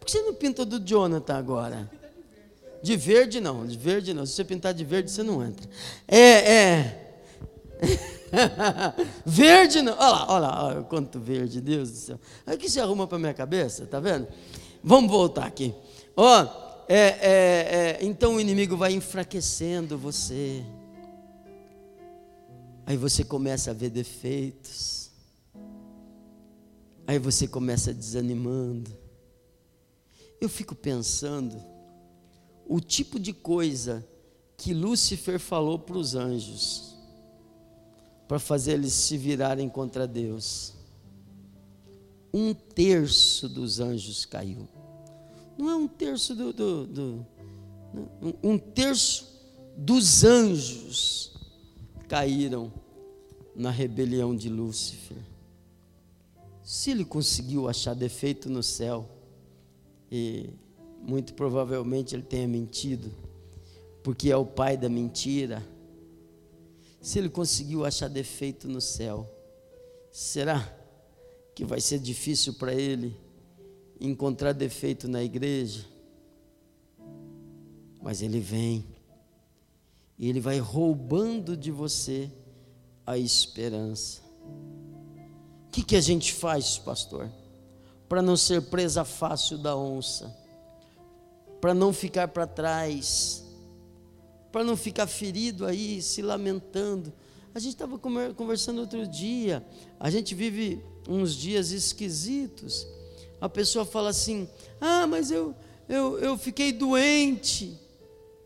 Por 0.06 0.12
que 0.12 0.12
você 0.12 0.22
não 0.22 0.36
pinta 0.36 0.64
do 0.64 0.80
Jonathan 0.80 1.36
agora? 1.36 1.90
De 2.84 2.96
verde 2.96 3.42
não, 3.42 3.66
de 3.66 3.76
verde 3.76 4.14
não. 4.14 4.24
Se 4.24 4.34
você 4.34 4.44
pintar 4.44 4.72
de 4.72 4.86
verde, 4.86 5.10
você 5.10 5.24
não 5.24 5.44
entra. 5.44 5.68
É, 6.08 6.54
é. 6.54 7.16
verde 9.26 9.82
não. 9.82 9.94
Olha 9.94 10.08
lá, 10.08 10.26
olha 10.30 10.40
lá, 10.40 10.66
olha 10.66 10.82
quanto 10.84 11.20
verde, 11.20 11.60
Deus 11.60 11.90
do 11.90 11.98
céu. 11.98 12.20
Aí 12.46 12.56
que 12.56 12.70
se 12.70 12.80
arruma 12.80 13.08
para 13.08 13.18
minha 13.18 13.34
cabeça, 13.34 13.88
tá 13.88 14.00
vendo? 14.00 14.28
Vamos 14.84 15.10
voltar 15.10 15.46
aqui. 15.46 15.74
Ó, 16.16 16.46
é, 16.88 16.98
é, 16.98 17.18
é, 17.32 17.98
então 18.02 18.36
o 18.36 18.40
inimigo 18.40 18.78
vai 18.78 18.94
enfraquecendo 18.94 19.98
você. 19.98 20.64
Aí 22.86 22.96
você 22.96 23.24
começa 23.24 23.72
a 23.72 23.74
ver 23.74 23.90
defeitos. 23.90 25.10
Aí 27.08 27.18
você 27.18 27.48
começa 27.48 27.92
desanimando 27.92 29.05
eu 30.40 30.50
fico 30.50 30.76
pensando 30.76 31.56
o 32.68 32.80
tipo 32.80 33.20
de 33.20 33.34
coisa 33.34 34.08
que 34.58 34.74
Lúcifer 34.74 35.40
falou 35.40 35.78
para 35.78 35.98
os 35.98 36.16
anjos, 36.16 36.96
para 38.28 38.40
fazer 38.40 38.74
eles 38.74 38.94
se 38.94 39.18
virarem 39.18 39.70
contra 39.70 40.08
Deus. 40.08 40.74
Um 42.34 42.54
terço 42.54 43.48
dos 43.48 43.80
anjos 43.80 44.26
caiu. 44.26 44.68
Não 45.58 45.70
é 45.70 45.76
um 45.76 45.88
terço 45.88 46.36
do. 46.36 46.52
do, 46.52 46.88
do 46.88 47.26
um 48.44 48.58
terço 48.58 49.34
dos 49.78 50.24
anjos 50.24 51.34
caíram 52.10 52.72
na 53.56 53.72
rebelião 53.72 54.36
de 54.36 54.50
Lúcifer. 54.50 55.18
Se 56.64 56.92
ele 56.92 57.06
conseguiu 57.06 57.70
achar 57.70 57.94
defeito 57.94 58.50
no 58.50 58.64
céu, 58.64 59.08
e 60.12 60.50
muito 61.02 61.34
provavelmente 61.34 62.16
ele 62.16 62.24
tenha 62.24 62.48
mentido, 62.48 63.12
porque 64.04 64.32
é 64.32 64.38
o 64.38 64.46
pai 64.46 64.78
da 64.78 64.90
mentira. 64.90 65.66
Se 67.02 67.20
ele 67.20 67.30
conseguiu 67.30 67.86
achar 67.86 68.08
defeito 68.08 68.68
no 68.68 68.82
céu, 68.82 69.30
será 70.12 70.68
que 71.54 71.64
vai 71.64 71.80
ser 71.80 72.00
difícil 72.00 72.54
para 72.54 72.74
ele 72.74 73.16
encontrar 74.00 74.54
defeito 74.54 75.08
na 75.08 75.24
igreja? 75.24 75.86
Mas 78.02 78.22
ele 78.22 78.40
vem 78.40 78.86
e 80.18 80.30
ele 80.30 80.40
vai 80.40 80.60
roubando 80.60 81.56
de 81.56 81.72
você 81.72 82.32
a 83.06 83.18
esperança. 83.18 84.22
O 85.68 85.72
que, 85.72 85.84
que 85.84 85.96
a 85.96 86.02
gente 86.02 86.34
faz, 86.34 86.78
pastor? 86.78 87.30
Para 88.08 88.22
não 88.22 88.38
ser 88.38 88.62
presa 88.64 89.04
fácil 89.04 89.58
da 89.58 89.76
onça, 89.76 90.36
para 91.60 91.74
não 91.74 91.92
ficar 91.92 92.28
para 92.28 92.46
trás, 92.46 93.44
para 94.52 94.64
não 94.64 94.78
ficar 94.78 95.08
ferido 95.08 95.66
aí, 95.66 96.02
se 96.02 96.22
lamentando. 96.22 97.12
A 97.54 97.60
gente 97.60 97.74
estava 97.74 97.98
conversando 97.98 98.80
outro 98.80 99.08
dia, 99.08 99.66
a 100.00 100.10
gente 100.10 100.36
vive 100.36 100.84
uns 101.08 101.36
dias 101.36 101.72
esquisitos. 101.72 102.88
A 103.40 103.50
pessoa 103.50 103.86
fala 103.86 104.10
assim: 104.10 104.48
Ah, 104.80 105.08
mas 105.08 105.32
eu, 105.32 105.56
eu, 105.88 106.20
eu 106.20 106.38
fiquei 106.38 106.72
doente. 106.72 107.80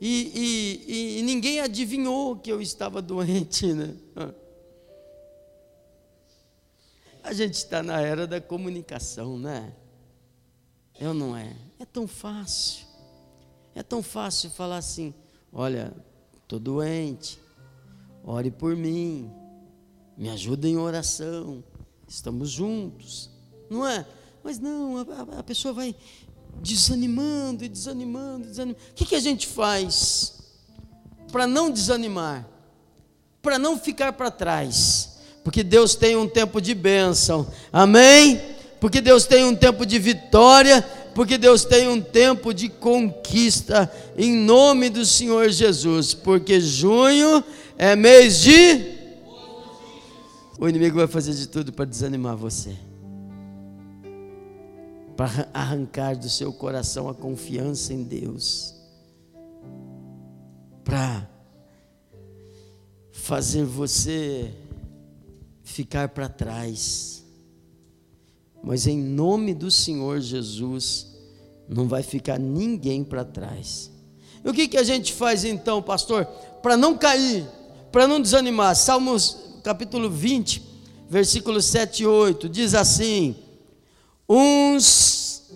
E, 0.02 0.82
e, 0.88 1.20
e 1.20 1.22
ninguém 1.24 1.60
adivinhou 1.60 2.38
que 2.38 2.52
eu 2.52 2.62
estava 2.62 3.02
doente, 3.04 3.74
né? 3.74 3.94
A 7.24 7.34
gente 7.34 7.56
está 7.56 7.84
na 7.84 8.00
era 8.02 8.26
da 8.26 8.40
comunicação, 8.40 9.38
né? 9.38 9.74
É 11.00 11.08
ou 11.08 11.14
não 11.14 11.36
é? 11.36 11.56
É 11.80 11.86
tão 11.86 12.08
fácil. 12.08 12.86
É 13.74 13.84
tão 13.84 14.04
fácil 14.04 14.50
falar 14.50 14.78
assim: 14.78 15.14
olha, 15.52 15.94
estou 16.42 16.60
doente, 16.60 17.40
ore 18.24 18.52
por 18.52 18.76
mim, 18.76 19.32
me 20.18 20.30
ajuda 20.30 20.68
em 20.68 20.78
oração, 20.78 21.64
estamos 22.08 22.50
juntos. 22.50 23.30
Não 23.70 23.88
é? 23.88 24.06
Mas 24.44 24.60
não, 24.60 24.98
a, 24.98 25.40
a 25.40 25.44
pessoa 25.44 25.74
vai 25.74 25.96
desanimando 26.62 27.64
e 27.64 27.70
desanimando, 27.70 28.48
desanimando. 28.48 28.80
O 28.92 28.94
que, 28.94 29.06
que 29.06 29.16
a 29.16 29.20
gente 29.20 29.48
faz 29.48 30.42
para 31.32 31.48
não 31.48 31.72
desanimar? 31.72 32.48
Para 33.42 33.58
não 33.58 33.78
ficar 33.78 34.14
para 34.14 34.30
trás? 34.30 35.09
Porque 35.44 35.64
Deus 35.64 35.96
tem 35.96 36.16
um 36.16 36.28
tempo 36.28 36.62
de 36.62 36.76
bênção, 36.76 37.48
amém? 37.72 38.42
Porque 38.80 39.02
Deus 39.02 39.26
tem 39.26 39.46
um 39.46 39.56
tempo 39.56 39.86
de 39.86 40.00
vitória, 40.00 40.82
porque 41.14 41.38
Deus 41.38 41.66
tem 41.66 41.88
um 41.88 42.00
tempo 42.02 42.54
de 42.54 42.70
conquista, 42.70 43.92
em 44.18 44.36
nome 44.36 44.90
do 44.90 45.06
Senhor 45.06 45.50
Jesus, 45.50 46.14
porque 46.14 46.60
junho 46.60 47.44
é 47.78 47.96
mês 47.96 48.40
de. 48.40 49.00
O 50.60 50.68
inimigo 50.68 50.98
vai 50.98 51.08
fazer 51.08 51.34
de 51.34 51.48
tudo 51.48 51.72
para 51.72 51.86
desanimar 51.86 52.36
você, 52.36 52.76
para 55.16 55.50
arrancar 55.54 56.16
do 56.18 56.30
seu 56.30 56.52
coração 56.54 57.10
a 57.10 57.14
confiança 57.14 57.94
em 57.94 58.04
Deus, 58.04 58.76
para 60.84 61.28
fazer 63.12 63.64
você 63.64 64.54
ficar 65.70 66.10
para 66.10 66.28
trás. 66.28 67.24
Mas 68.62 68.88
em 68.88 68.98
nome 68.98 69.54
do 69.54 69.72
Senhor 69.72 70.20
Jesus, 70.20 71.08
não 71.68 71.88
vai 71.88 72.04
ficar 72.04 72.40
ninguém 72.40 73.04
para 73.04 73.24
trás. 73.24 73.92
E 74.44 74.50
o 74.50 74.54
que, 74.54 74.68
que 74.68 74.78
a 74.78 74.84
gente 74.84 75.14
faz 75.14 75.46
então, 75.46 75.82
pastor? 75.82 76.26
Para 76.62 76.76
não 76.76 76.98
cair, 76.98 77.48
para 77.92 78.08
não 78.08 78.20
desanimar. 78.20 78.76
Salmos 78.76 79.38
capítulo 79.64 80.10
20, 80.10 80.62
versículos 81.10 81.66
7 81.66 82.04
e 82.04 82.08
8, 82.08 82.50
diz 82.50 82.74
assim: 82.74 83.36
Uns 84.28 85.50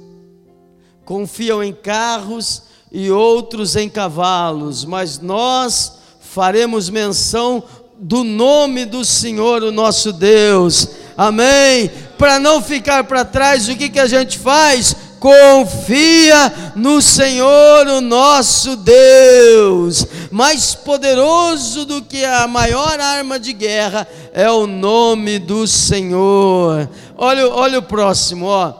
confiam 1.03 1.63
em 1.63 1.73
carros 1.73 2.63
e 2.91 3.09
outros 3.09 3.75
em 3.75 3.89
cavalos, 3.89 4.85
mas 4.85 5.19
nós 5.19 5.97
faremos 6.19 6.89
menção 6.89 7.63
do 7.97 8.23
nome 8.23 8.85
do 8.85 9.05
Senhor, 9.05 9.63
o 9.63 9.71
nosso 9.71 10.11
Deus. 10.11 10.89
Amém. 11.17 11.91
Para 12.17 12.39
não 12.39 12.61
ficar 12.61 13.03
para 13.03 13.25
trás, 13.25 13.67
o 13.67 13.75
que, 13.75 13.89
que 13.89 13.99
a 13.99 14.07
gente 14.07 14.37
faz? 14.37 14.95
confia 15.23 16.73
no 16.75 17.01
Senhor, 17.01 17.87
o 17.87 18.01
nosso 18.01 18.75
Deus. 18.75 20.05
Mais 20.29 20.75
poderoso 20.75 21.85
do 21.85 22.01
que 22.01 22.25
a 22.25 22.45
maior 22.45 22.99
arma 22.99 23.39
de 23.39 23.53
guerra 23.53 24.05
é 24.33 24.51
o 24.51 24.67
nome 24.67 25.39
do 25.39 25.65
Senhor. 25.65 26.89
Olha, 27.15 27.47
olha 27.47 27.79
o 27.79 27.83
próximo, 27.83 28.47
ó. 28.47 28.73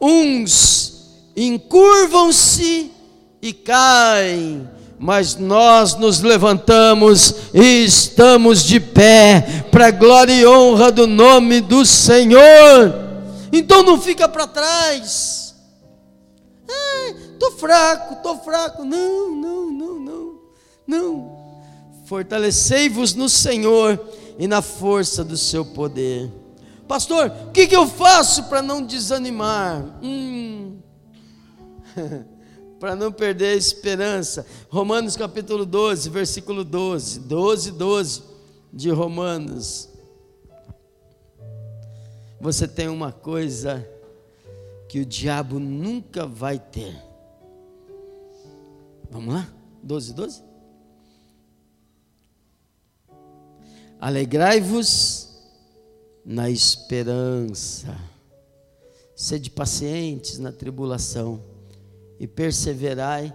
Uns 0.00 1.12
encurvam-se 1.36 2.90
e 3.40 3.52
caem 3.52 4.68
mas 5.04 5.36
nós 5.36 5.96
nos 5.96 6.22
levantamos 6.22 7.52
e 7.52 7.84
estamos 7.84 8.64
de 8.64 8.80
pé, 8.80 9.66
para 9.70 9.90
glória 9.90 10.32
e 10.32 10.46
honra 10.46 10.90
do 10.90 11.06
nome 11.06 11.60
do 11.60 11.84
Senhor. 11.84 12.40
Então 13.52 13.82
não 13.82 14.00
fica 14.00 14.26
para 14.26 14.46
trás. 14.46 15.54
Estou 17.34 17.52
fraco, 17.52 18.14
estou 18.14 18.38
fraco. 18.38 18.82
Não, 18.82 19.30
não, 19.30 19.70
não, 19.70 20.00
não, 20.00 20.38
não. 20.86 21.36
Fortalecei-vos 22.06 23.14
no 23.14 23.28
Senhor 23.28 24.02
e 24.38 24.46
na 24.46 24.62
força 24.62 25.22
do 25.22 25.36
seu 25.36 25.66
poder. 25.66 26.32
Pastor, 26.88 27.30
o 27.48 27.50
que, 27.50 27.66
que 27.66 27.76
eu 27.76 27.86
faço 27.86 28.44
para 28.44 28.62
não 28.62 28.80
desanimar? 28.80 29.84
Hum. 30.02 30.78
para 32.84 32.94
não 32.94 33.10
perder 33.10 33.54
a 33.54 33.56
esperança. 33.56 34.46
Romanos 34.68 35.16
capítulo 35.16 35.64
12, 35.64 36.10
versículo 36.10 36.62
12, 36.62 37.20
12, 37.20 37.72
12 37.72 38.22
de 38.70 38.90
Romanos. 38.90 39.88
Você 42.38 42.68
tem 42.68 42.88
uma 42.88 43.10
coisa 43.10 43.88
que 44.86 45.00
o 45.00 45.06
diabo 45.06 45.58
nunca 45.58 46.26
vai 46.26 46.58
ter. 46.58 46.94
Vamos 49.10 49.32
lá? 49.32 49.48
12, 49.82 50.12
12. 50.12 50.42
Alegrai-vos 53.98 55.42
na 56.22 56.50
esperança, 56.50 57.96
sede 59.16 59.48
pacientes 59.48 60.38
na 60.38 60.52
tribulação 60.52 61.53
e 62.18 62.26
perseverai 62.26 63.34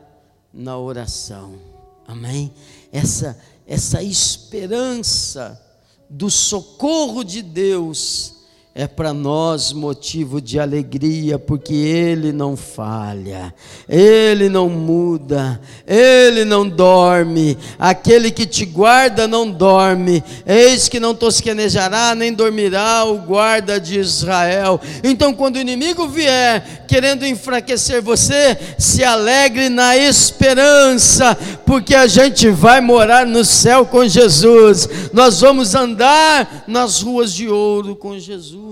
na 0.54 0.78
oração. 0.78 1.60
Amém? 2.08 2.54
Essa 2.92 3.38
essa 3.70 4.02
esperança 4.02 5.64
do 6.10 6.28
socorro 6.28 7.24
de 7.24 7.44
Deus 7.44 8.39
é 8.80 8.88
para 8.88 9.14
nós 9.14 9.74
motivo 9.74 10.40
de 10.40 10.58
alegria, 10.58 11.38
porque 11.38 11.74
Ele 11.74 12.32
não 12.32 12.56
falha, 12.56 13.54
Ele 13.90 14.48
não 14.48 14.70
muda, 14.70 15.60
Ele 15.86 16.46
não 16.46 16.66
dorme, 16.66 17.58
aquele 17.78 18.32
que 18.32 18.46
te 18.46 18.64
guarda 18.64 19.28
não 19.28 19.52
dorme, 19.52 20.24
eis 20.48 20.88
que 20.88 20.98
não 20.98 21.14
tosquenejará 21.14 22.16
nem 22.16 22.32
dormirá 22.32 23.04
o 23.04 23.18
guarda 23.18 23.82
de 23.82 24.00
Israel. 24.00 24.80
Então, 25.04 25.34
quando 25.34 25.58
o 25.58 25.62
inimigo 25.62 26.08
vier 26.08 26.86
querendo 26.88 27.26
enfraquecer 27.26 28.02
você, 28.02 28.58
se 28.78 29.04
alegre 29.04 29.68
na 29.68 29.98
esperança, 29.98 31.36
porque 31.66 31.94
a 31.94 32.08
gente 32.08 32.50
vai 32.50 32.80
morar 32.80 33.26
no 33.26 33.44
céu 33.44 33.86
com 33.86 34.08
Jesus, 34.08 34.88
nós 35.12 35.42
vamos 35.42 35.76
andar 35.76 36.64
nas 36.66 37.02
ruas 37.02 37.34
de 37.34 37.50
ouro 37.50 37.94
com 37.94 38.18
Jesus. 38.18 38.69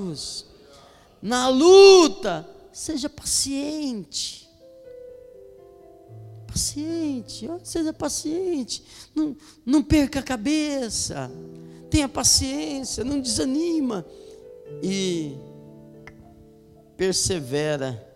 Na 1.22 1.48
luta, 1.50 2.48
seja 2.72 3.10
paciente. 3.10 4.48
Paciente, 6.46 7.50
seja 7.63 7.92
paciente. 7.92 8.84
Não, 9.13 9.36
não 9.66 9.84
perca 9.84 10.20
a 10.20 10.24
cabeça. 10.24 11.32
Tenha 11.89 12.08
paciência, 12.08 13.04
não 13.04 13.20
desanima. 13.20 14.06
E 14.82 15.36
persevera 16.95 18.08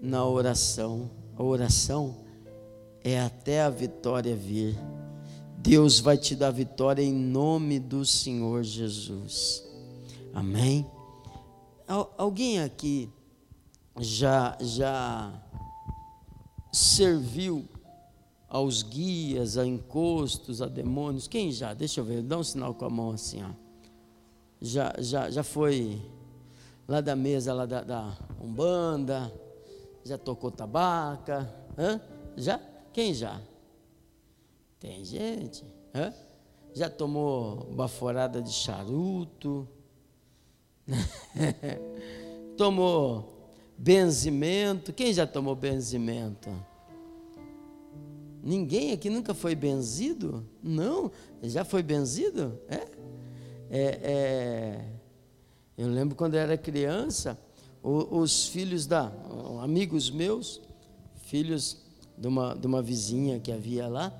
na 0.00 0.24
oração. 0.24 1.10
A 1.36 1.42
oração 1.42 2.16
é 3.02 3.20
até 3.20 3.62
a 3.62 3.70
vitória 3.70 4.34
vir. 4.34 4.78
Deus 5.58 6.00
vai 6.00 6.16
te 6.16 6.34
dar 6.34 6.50
vitória 6.50 7.02
em 7.02 7.12
nome 7.12 7.78
do 7.78 8.04
Senhor 8.04 8.62
Jesus. 8.62 9.64
Amém? 10.32 10.86
Alguém 12.16 12.60
aqui 12.60 13.10
já 13.98 14.56
já 14.60 15.32
serviu 16.72 17.68
aos 18.48 18.84
guias, 18.84 19.58
a 19.58 19.66
encostos, 19.66 20.62
a 20.62 20.66
demônios? 20.66 21.26
Quem 21.26 21.50
já? 21.50 21.74
Deixa 21.74 22.00
eu 22.00 22.04
ver, 22.04 22.22
dá 22.22 22.38
um 22.38 22.44
sinal 22.44 22.74
com 22.74 22.84
a 22.84 22.90
mão 22.90 23.10
assim, 23.10 23.42
ó. 23.42 23.50
Já, 24.60 24.94
já, 24.98 25.30
já 25.30 25.42
foi 25.42 26.00
lá 26.86 27.00
da 27.00 27.16
mesa 27.16 27.52
lá 27.52 27.66
da, 27.66 27.82
da 27.82 28.16
Umbanda, 28.40 29.32
já 30.04 30.16
tocou 30.16 30.52
tabaca, 30.52 31.52
hã? 31.76 32.00
Já? 32.36 32.60
Quem 32.92 33.12
já? 33.12 33.40
Tem 34.78 35.04
gente, 35.04 35.64
hã? 35.92 36.14
Já 36.72 36.88
tomou 36.88 37.64
baforada 37.74 38.40
de 38.40 38.52
charuto? 38.52 39.66
tomou 42.56 43.52
benzimento. 43.76 44.92
Quem 44.92 45.12
já 45.12 45.26
tomou 45.26 45.54
benzimento? 45.54 46.50
Ninguém 48.42 48.92
aqui 48.92 49.10
nunca 49.10 49.34
foi 49.34 49.54
benzido? 49.54 50.46
Não? 50.62 51.10
Já 51.42 51.64
foi 51.64 51.82
benzido? 51.82 52.58
É? 52.68 52.86
é, 53.70 54.00
é 54.02 54.84
eu 55.80 55.88
lembro 55.88 56.14
quando 56.14 56.34
eu 56.34 56.40
era 56.40 56.58
criança, 56.58 57.38
os 57.82 58.46
filhos 58.48 58.86
da. 58.86 59.10
amigos 59.62 60.10
meus, 60.10 60.60
filhos 61.22 61.78
de 62.18 62.28
uma, 62.28 62.54
de 62.54 62.66
uma 62.66 62.82
vizinha 62.82 63.40
que 63.40 63.50
havia 63.50 63.88
lá, 63.88 64.12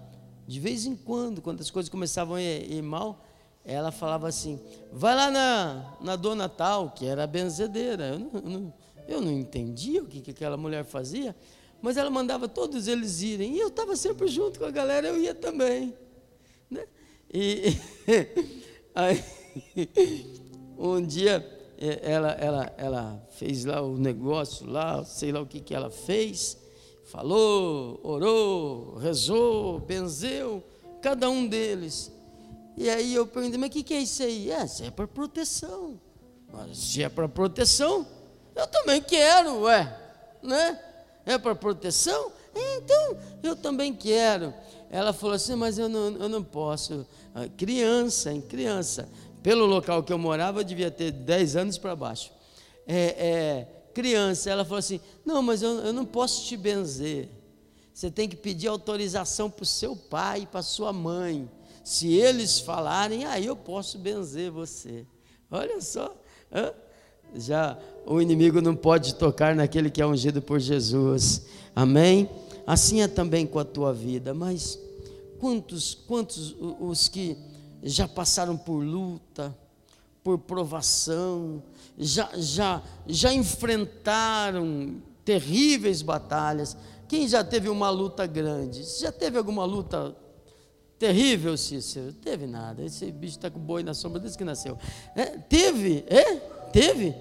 de 0.47 0.59
vez 0.59 0.87
em 0.87 0.97
quando, 0.97 1.43
quando 1.43 1.61
as 1.61 1.71
coisas 1.71 1.91
começavam 1.91 2.37
a 2.37 2.43
ir, 2.43 2.73
ir 2.73 2.83
mal, 2.83 3.23
ela 3.65 3.91
falava 3.91 4.29
assim: 4.29 4.61
vai 4.93 5.15
lá 5.15 5.31
na, 5.31 5.97
na 6.01 6.17
dona 6.17 6.49
tal, 6.49 6.91
que 6.91 7.07
era 7.07 7.27
benzedeira. 7.27 8.09
Eu 8.09 8.19
não, 8.19 8.31
eu 8.35 8.43
não, 8.43 8.75
eu 9.09 9.21
não 9.21 9.33
entendia 9.33 10.03
o 10.03 10.07
que, 10.07 10.21
que 10.21 10.31
aquela 10.31 10.57
mulher 10.57 10.85
fazia, 10.85 11.35
mas 11.83 11.97
ela 11.97 12.11
mandava 12.11 12.49
todos 12.49 12.89
eles 12.89 13.23
irem. 13.23 13.55
E 13.55 13.61
eu 13.61 13.69
estava 13.69 13.97
sempre 13.97 14.29
junto 14.29 14.59
com 14.59 14.65
a 14.65 14.71
galera, 14.71 15.09
eu 15.09 15.21
ia 15.21 15.35
também. 15.35 15.95
Né? 16.71 16.87
E 17.33 17.77
aí, 18.95 19.25
um 20.79 21.05
dia 21.05 21.59
ela, 22.03 22.33
ela, 22.33 22.75
ela 22.77 23.27
fez 23.31 23.65
lá 23.65 23.81
o 23.81 23.97
negócio, 23.97 24.67
lá, 24.67 25.03
sei 25.03 25.33
lá 25.33 25.41
o 25.41 25.47
que, 25.47 25.61
que 25.61 25.75
ela 25.75 25.91
fez, 25.91 26.59
falou, 27.05 27.99
orou, 28.03 28.97
rezou, 28.97 29.81
benzeu, 29.81 30.63
cada 31.01 31.31
um 31.31 31.47
deles. 31.47 32.13
E 32.81 32.89
aí 32.89 33.15
eu 33.15 33.27
perguntei, 33.27 33.59
mas 33.59 33.69
o 33.69 33.73
que, 33.73 33.83
que 33.83 33.93
é 33.93 34.01
isso 34.01 34.23
aí? 34.23 34.51
É, 34.51 34.65
isso 34.65 34.83
é 34.83 34.91
para 34.91 35.07
proteção. 35.07 36.01
Mas 36.51 36.79
se 36.79 37.03
é 37.03 37.11
para 37.11 37.29
proteção, 37.29 38.07
eu 38.57 38.67
também 38.67 39.03
quero, 39.03 39.61
ué, 39.65 39.99
né? 40.43 40.81
É 41.27 41.37
para 41.37 41.55
proteção? 41.55 42.33
É, 42.55 42.77
então, 42.79 43.19
eu 43.43 43.55
também 43.55 43.93
quero. 43.93 44.55
Ela 44.91 45.13
falou 45.13 45.37
assim, 45.37 45.55
mas 45.57 45.79
eu 45.79 45.91
não, 45.91 46.17
eu 46.17 46.27
não 46.27 46.43
posso. 46.43 47.07
Ah, 47.35 47.47
criança, 47.55 48.33
em 48.33 48.41
criança. 48.41 49.11
Pelo 49.43 49.67
local 49.67 50.03
que 50.03 50.11
eu 50.11 50.19
morava, 50.19 50.61
eu 50.61 50.65
devia 50.65 50.91
ter 50.91 51.13
10 51.13 51.57
anos 51.57 51.77
para 51.77 51.95
baixo. 51.95 52.33
É, 52.87 52.97
é, 52.97 53.67
criança, 53.93 54.49
ela 54.49 54.65
falou 54.65 54.79
assim, 54.79 55.03
não, 55.23 55.43
mas 55.43 55.61
eu, 55.61 55.81
eu 55.81 55.93
não 55.93 56.07
posso 56.07 56.47
te 56.47 56.57
benzer. 56.57 57.29
Você 57.93 58.11
tem 58.11 58.27
que 58.27 58.37
pedir 58.37 58.69
autorização 58.69 59.51
para 59.51 59.65
o 59.65 59.67
seu 59.67 59.95
pai 59.95 60.49
para 60.51 60.63
sua 60.63 60.95
mãe. 60.95 61.47
Se 61.83 62.13
eles 62.15 62.61
falarem, 62.61 63.25
aí 63.25 63.47
eu 63.47 63.57
posso 63.57 63.99
benzer 63.99 64.51
você. 64.51 65.07
Olha 65.51 65.81
só, 65.81 66.15
hein? 66.53 66.73
já 67.35 67.79
o 68.07 68.21
inimigo 68.21 68.61
não 68.61 68.75
pode 68.75 69.15
tocar 69.15 69.55
naquele 69.55 69.91
que 69.91 70.03
é 70.03 70.07
ungido 70.07 70.43
por 70.43 70.59
Jesus. 70.59 71.47
Amém? 71.75 72.29
Assim 72.67 73.03
é 73.03 73.09
também 73.09 73.47
com 73.47 73.59
a 73.59 73.65
tua 73.65 73.93
vida. 73.93 74.35
Mas 74.35 74.79
quantos, 75.39 75.95
quantos 75.95 76.55
os 76.59 77.09
que 77.09 77.37
já 77.83 78.07
passaram 78.07 78.57
por 78.57 78.85
luta, 78.85 79.57
por 80.23 80.39
provação, 80.39 81.63
já, 81.99 82.31
já, 82.37 82.83
já 83.07 83.33
enfrentaram 83.33 84.97
terríveis 85.25 86.03
batalhas. 86.03 86.77
Quem 87.09 87.27
já 87.27 87.43
teve 87.43 87.69
uma 87.69 87.91
luta 87.91 88.27
grande? 88.27 88.83
Já 89.01 89.11
teve 89.11 89.39
alguma 89.39 89.65
luta 89.65 90.15
Terrível, 91.01 91.57
Cícero. 91.57 92.13
Teve 92.13 92.47
nada. 92.47 92.85
Esse 92.85 93.11
bicho 93.11 93.39
está 93.39 93.51
com 93.51 93.59
boi 93.59 93.83
na 93.83 93.95
sombra 93.95 94.21
desde 94.21 94.37
que 94.37 94.45
nasceu. 94.45 94.77
É, 95.17 95.25
teve, 95.25 96.05
é? 96.07 96.35
Teve? 96.71 97.15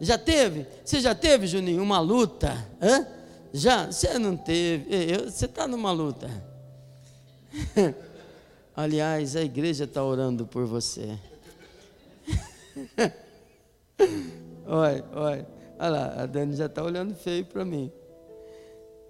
Já 0.00 0.18
teve? 0.18 0.66
Você 0.84 1.00
já 1.00 1.14
teve, 1.14 1.46
Juninho, 1.46 1.80
uma 1.80 2.00
luta? 2.00 2.52
Já? 3.54 3.86
Você 3.86 4.18
não 4.18 4.36
teve. 4.36 5.16
Você 5.30 5.44
está 5.44 5.68
numa 5.68 5.92
luta. 5.92 6.28
Aliás, 8.74 9.36
a 9.36 9.42
igreja 9.42 9.84
está 9.84 10.02
orando 10.02 10.44
por 10.44 10.66
você. 10.66 11.16
olha, 14.66 15.04
olha. 15.14 15.46
Olha 15.78 15.90
lá, 15.90 16.22
a 16.24 16.26
Dani 16.26 16.56
já 16.56 16.66
está 16.66 16.82
olhando 16.82 17.14
feio 17.14 17.44
para 17.44 17.64
mim. 17.64 17.92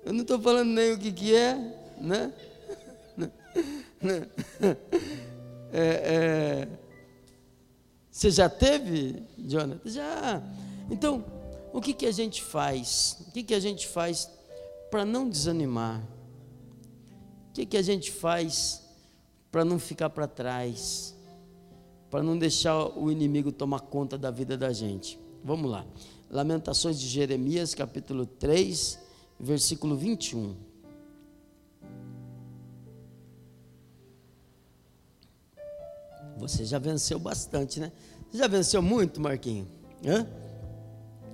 Eu 0.04 0.12
não 0.12 0.20
estou 0.20 0.38
falando 0.38 0.68
nem 0.68 0.92
o 0.92 0.98
que, 0.98 1.10
que 1.10 1.34
é, 1.34 1.54
né? 1.98 2.30
É, 5.70 5.78
é, 5.80 6.68
você 8.10 8.30
já 8.30 8.48
teve, 8.48 9.22
Jonathan? 9.36 9.88
Já. 9.88 10.42
Então, 10.90 11.24
o 11.72 11.80
que, 11.80 11.92
que 11.92 12.06
a 12.06 12.10
gente 12.10 12.42
faz? 12.42 13.18
O 13.28 13.32
que, 13.32 13.42
que 13.42 13.54
a 13.54 13.60
gente 13.60 13.86
faz 13.86 14.30
para 14.90 15.04
não 15.04 15.28
desanimar? 15.28 16.02
O 17.50 17.52
que, 17.52 17.66
que 17.66 17.76
a 17.76 17.82
gente 17.82 18.10
faz 18.10 18.82
para 19.50 19.64
não 19.64 19.78
ficar 19.78 20.10
para 20.10 20.26
trás? 20.26 21.14
Para 22.10 22.22
não 22.22 22.38
deixar 22.38 22.98
o 22.98 23.12
inimigo 23.12 23.52
tomar 23.52 23.80
conta 23.80 24.16
da 24.16 24.30
vida 24.30 24.56
da 24.56 24.72
gente? 24.72 25.18
Vamos 25.44 25.70
lá. 25.70 25.86
Lamentações 26.30 26.98
de 26.98 27.06
Jeremias, 27.06 27.74
capítulo 27.74 28.24
3, 28.26 28.98
versículo 29.38 29.96
21. 29.96 30.56
Você 36.38 36.64
já 36.64 36.78
venceu 36.78 37.18
bastante, 37.18 37.80
né? 37.80 37.92
Você 38.30 38.38
já 38.38 38.46
venceu 38.46 38.80
muito, 38.80 39.20
Marquinho? 39.20 39.66
Hã? 40.04 40.26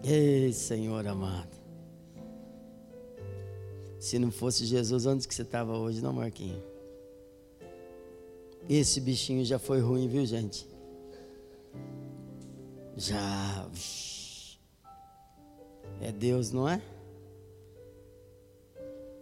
Ei, 0.03 0.53
Senhor 0.53 1.07
amado. 1.07 1.55
Se 3.99 4.19
não 4.19 4.31
fosse 4.31 4.67
Jesus, 4.67 5.07
onde 5.07 5.27
que 5.27 5.35
você 5.35 5.43
estava 5.43 5.77
hoje, 5.77 6.03
não, 6.03 6.13
Marquinho? 6.13 6.63
Esse 8.69 9.01
bichinho 9.01 9.45
já 9.45 9.59
foi 9.59 9.81
ruim, 9.81 10.09
viu, 10.09 10.25
gente? 10.25 10.67
Já. 12.97 13.69
É 16.01 16.13
Deus, 16.13 16.51
não 16.51 16.69
é? 16.69 16.83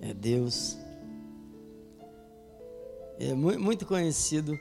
É 0.01 0.12
Deus. 0.12 0.77
É 3.18 3.35
muito 3.35 3.87
conhecido, 3.87 4.59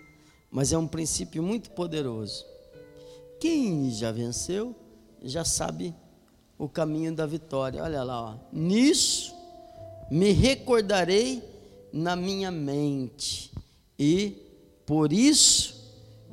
mas 0.52 0.74
é 0.74 0.78
um 0.78 0.88
princípio 0.88 1.42
muito 1.42 1.72
poderoso. 1.72 2.46
Quem 3.40 3.90
já 3.90 4.12
venceu, 4.12 4.76
já 5.24 5.46
sabe 5.46 5.96
o 6.58 6.68
caminho 6.68 7.16
da 7.16 7.26
vitória. 7.26 7.82
Olha 7.82 8.04
lá, 8.04 8.22
ó. 8.22 8.36
nisso 8.52 9.34
me 10.12 10.32
recordarei 10.32 11.42
na 11.94 12.16
minha 12.16 12.52
mente 12.52 13.52
e 13.98 14.36
por 14.86 15.14
isso 15.14 15.82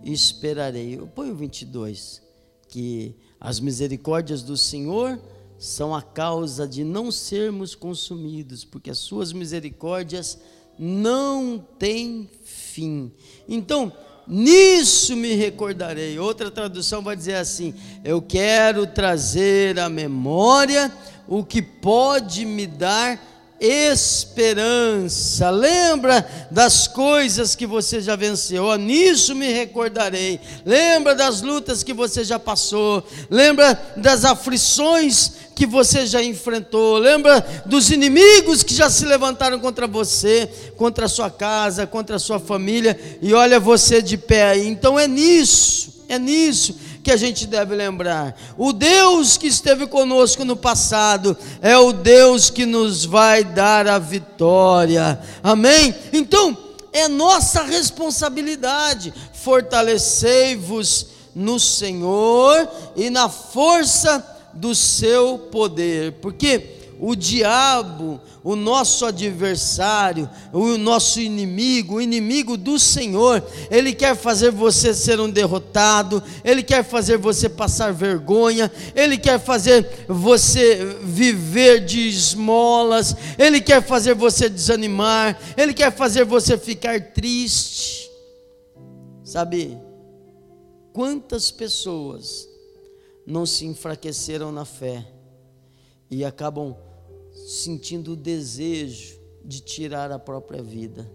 esperarei. 0.04 0.98
Eu 0.98 1.06
ponho 1.06 1.34
22, 1.34 2.20
que 2.68 3.14
as 3.40 3.60
misericórdias 3.60 4.42
do 4.42 4.56
Senhor 4.56 5.18
são 5.58 5.94
a 5.94 6.02
causa 6.02 6.66
de 6.66 6.82
não 6.82 7.10
sermos 7.10 7.74
consumidos, 7.74 8.64
porque 8.64 8.90
as 8.90 8.98
suas 8.98 9.32
misericórdias 9.32 10.38
não 10.78 11.64
têm 11.78 12.28
fim. 12.42 13.12
Então, 13.48 13.92
nisso 14.28 15.16
me 15.16 15.34
recordarei. 15.34 16.18
Outra 16.18 16.50
tradução 16.50 17.02
vai 17.02 17.16
dizer 17.16 17.36
assim: 17.36 17.74
eu 18.04 18.20
quero 18.20 18.86
trazer 18.86 19.78
à 19.78 19.88
memória 19.88 20.92
o 21.26 21.44
que 21.44 21.62
pode 21.62 22.44
me 22.44 22.66
dar 22.66 23.18
esperança. 23.60 25.50
Lembra 25.50 26.26
das 26.50 26.86
coisas 26.86 27.54
que 27.54 27.66
você 27.66 28.00
já 28.00 28.14
venceu. 28.14 28.64
Oh, 28.64 28.76
nisso 28.76 29.34
me 29.34 29.52
recordarei. 29.52 30.40
Lembra 30.64 31.14
das 31.14 31.42
lutas 31.42 31.82
que 31.82 31.92
você 31.92 32.22
já 32.22 32.38
passou. 32.38 33.04
Lembra 33.28 33.74
das 33.96 34.24
aflições 34.24 35.32
que 35.58 35.66
você 35.66 36.06
já 36.06 36.22
enfrentou. 36.22 36.98
Lembra 36.98 37.44
dos 37.66 37.90
inimigos 37.90 38.62
que 38.62 38.72
já 38.72 38.88
se 38.88 39.04
levantaram 39.04 39.58
contra 39.58 39.88
você, 39.88 40.48
contra 40.76 41.06
a 41.06 41.08
sua 41.08 41.28
casa, 41.28 41.84
contra 41.84 42.14
a 42.14 42.18
sua 42.20 42.38
família. 42.38 42.96
E 43.20 43.34
olha 43.34 43.58
você 43.58 44.00
de 44.00 44.16
pé 44.16 44.50
aí. 44.50 44.68
Então 44.68 44.96
é 44.96 45.08
nisso. 45.08 46.04
É 46.08 46.16
nisso 46.16 46.76
que 47.02 47.10
a 47.10 47.16
gente 47.16 47.44
deve 47.44 47.74
lembrar. 47.74 48.38
O 48.56 48.72
Deus 48.72 49.36
que 49.36 49.48
esteve 49.48 49.88
conosco 49.88 50.44
no 50.44 50.54
passado 50.54 51.36
é 51.60 51.76
o 51.76 51.92
Deus 51.92 52.50
que 52.50 52.64
nos 52.64 53.04
vai 53.04 53.42
dar 53.42 53.88
a 53.88 53.98
vitória. 53.98 55.18
Amém? 55.42 55.92
Então, 56.12 56.56
é 56.92 57.08
nossa 57.08 57.64
responsabilidade. 57.64 59.12
Fortalecei-vos 59.32 61.08
no 61.34 61.58
Senhor 61.58 62.68
e 62.94 63.10
na 63.10 63.28
força 63.28 64.37
do 64.54 64.74
seu 64.74 65.38
poder, 65.38 66.12
porque 66.20 66.78
o 67.00 67.14
diabo, 67.14 68.20
o 68.42 68.56
nosso 68.56 69.06
adversário, 69.06 70.28
o 70.52 70.76
nosso 70.76 71.20
inimigo, 71.20 71.96
o 71.96 72.00
inimigo 72.00 72.56
do 72.56 72.78
Senhor, 72.78 73.42
ele 73.70 73.92
quer 73.92 74.16
fazer 74.16 74.50
você 74.50 74.92
ser 74.92 75.20
um 75.20 75.30
derrotado, 75.30 76.22
ele 76.44 76.62
quer 76.62 76.84
fazer 76.84 77.16
você 77.16 77.48
passar 77.48 77.92
vergonha, 77.92 78.70
ele 78.94 79.16
quer 79.16 79.38
fazer 79.38 80.06
você 80.08 80.96
viver 81.02 81.84
de 81.84 82.08
esmolas, 82.08 83.14
ele 83.38 83.60
quer 83.60 83.82
fazer 83.82 84.14
você 84.14 84.48
desanimar, 84.48 85.38
ele 85.56 85.72
quer 85.72 85.92
fazer 85.92 86.24
você 86.24 86.58
ficar 86.58 87.00
triste. 87.12 88.10
Sabe, 89.22 89.78
quantas 90.92 91.50
pessoas 91.50 92.48
não 93.28 93.44
se 93.44 93.66
enfraqueceram 93.66 94.50
na 94.50 94.64
fé 94.64 95.06
e 96.10 96.24
acabam 96.24 96.74
sentindo 97.30 98.12
o 98.12 98.16
desejo 98.16 99.20
de 99.44 99.60
tirar 99.60 100.10
a 100.10 100.18
própria 100.18 100.62
vida. 100.62 101.10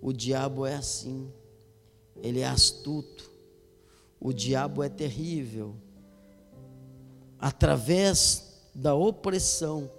O 0.00 0.14
diabo 0.14 0.64
é 0.64 0.74
assim, 0.74 1.30
ele 2.22 2.40
é 2.40 2.46
astuto, 2.46 3.30
o 4.18 4.32
diabo 4.32 4.82
é 4.82 4.88
terrível. 4.88 5.74
Através 7.38 8.62
da 8.74 8.94
opressão, 8.94 9.90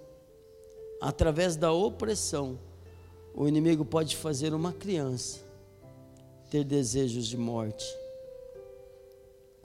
através 1.00 1.54
da 1.54 1.72
opressão, 1.72 2.58
o 3.32 3.46
inimigo 3.46 3.84
pode 3.84 4.16
fazer 4.16 4.52
uma 4.52 4.72
criança 4.72 5.38
ter 6.50 6.64
desejos 6.64 7.28
de 7.28 7.36
morte, 7.36 7.86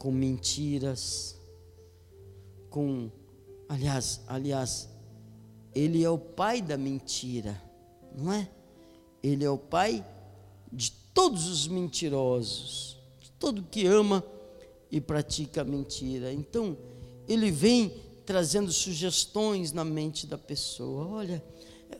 com 0.01 0.11
mentiras, 0.11 1.39
com, 2.71 3.11
aliás, 3.69 4.21
aliás, 4.25 4.89
ele 5.75 6.03
é 6.03 6.09
o 6.09 6.17
pai 6.17 6.59
da 6.59 6.75
mentira, 6.75 7.61
não 8.17 8.33
é? 8.33 8.49
Ele 9.21 9.45
é 9.45 9.49
o 9.51 9.59
pai 9.59 10.03
de 10.73 10.91
todos 11.13 11.47
os 11.47 11.67
mentirosos, 11.67 12.97
de 13.19 13.29
todo 13.33 13.61
que 13.61 13.85
ama 13.85 14.25
e 14.89 14.99
pratica 14.99 15.63
mentira. 15.63 16.33
Então, 16.33 16.75
ele 17.27 17.51
vem 17.51 17.93
trazendo 18.25 18.71
sugestões 18.71 19.71
na 19.71 19.85
mente 19.85 20.25
da 20.25 20.37
pessoa. 20.37 21.05
Olha, 21.09 21.43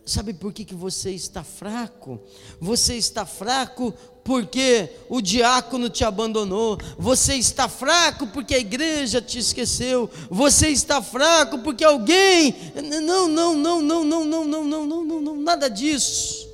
sabe 0.04 0.34
por 0.34 0.52
que, 0.52 0.66
que 0.66 0.74
você 0.74 1.12
está 1.12 1.44
fraco? 1.44 2.20
Você 2.60 2.96
está 2.96 3.28
fraco 3.28 3.94
porque 4.24 4.90
o 5.10 5.22
diácono 5.22 5.90
te 5.90 6.04
abandonou, 6.04 6.78
você 6.98 7.36
está 7.36 7.68
fraco 7.68 8.28
porque 8.28 8.54
a 8.54 8.60
igreja 8.60 9.22
te 9.22 9.40
esqueceu, 9.40 10.10
você 10.30 10.68
está 10.68 11.02
fraco 11.02 11.60
porque 11.60 11.84
alguém. 11.84 12.56
Não, 13.02 13.28
não, 13.28 13.56
não, 13.56 13.82
não, 13.82 14.04
não, 14.04 14.04
não, 14.06 14.46
não, 14.46 14.46
não, 14.46 14.86
não, 14.86 15.06
não, 15.06 15.22
não, 15.22 15.36
nada 15.42 15.70
disso. 15.70 16.50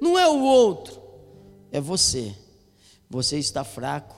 Não 0.00 0.18
é 0.18 0.26
o 0.28 0.40
outro, 0.40 1.00
é 1.70 1.80
você. 1.80 2.34
Você 3.08 3.38
está 3.38 3.64
fraco 3.64 4.16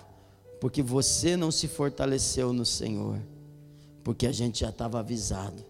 porque 0.61 0.83
você 0.83 1.37
não 1.37 1.51
se 1.51 1.67
fortaleceu 1.67 2.53
no 2.53 2.65
Senhor, 2.65 3.19
porque 4.05 4.27
a 4.27 4.33
gente 4.33 4.61
já 4.61 4.69
estava 4.69 5.01
avisado 5.01 5.65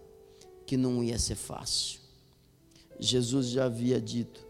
que 0.65 0.75
não 0.75 1.03
ia 1.03 1.17
ser 1.17 1.35
fácil. 1.35 1.99
Jesus 2.99 3.47
já 3.47 3.65
havia 3.65 3.99
dito: 3.99 4.45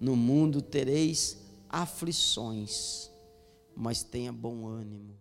no 0.00 0.16
mundo 0.16 0.60
tereis 0.60 1.38
aflições, 1.68 3.10
mas 3.74 4.02
tenha 4.02 4.32
bom 4.32 4.66
ânimo. 4.66 5.18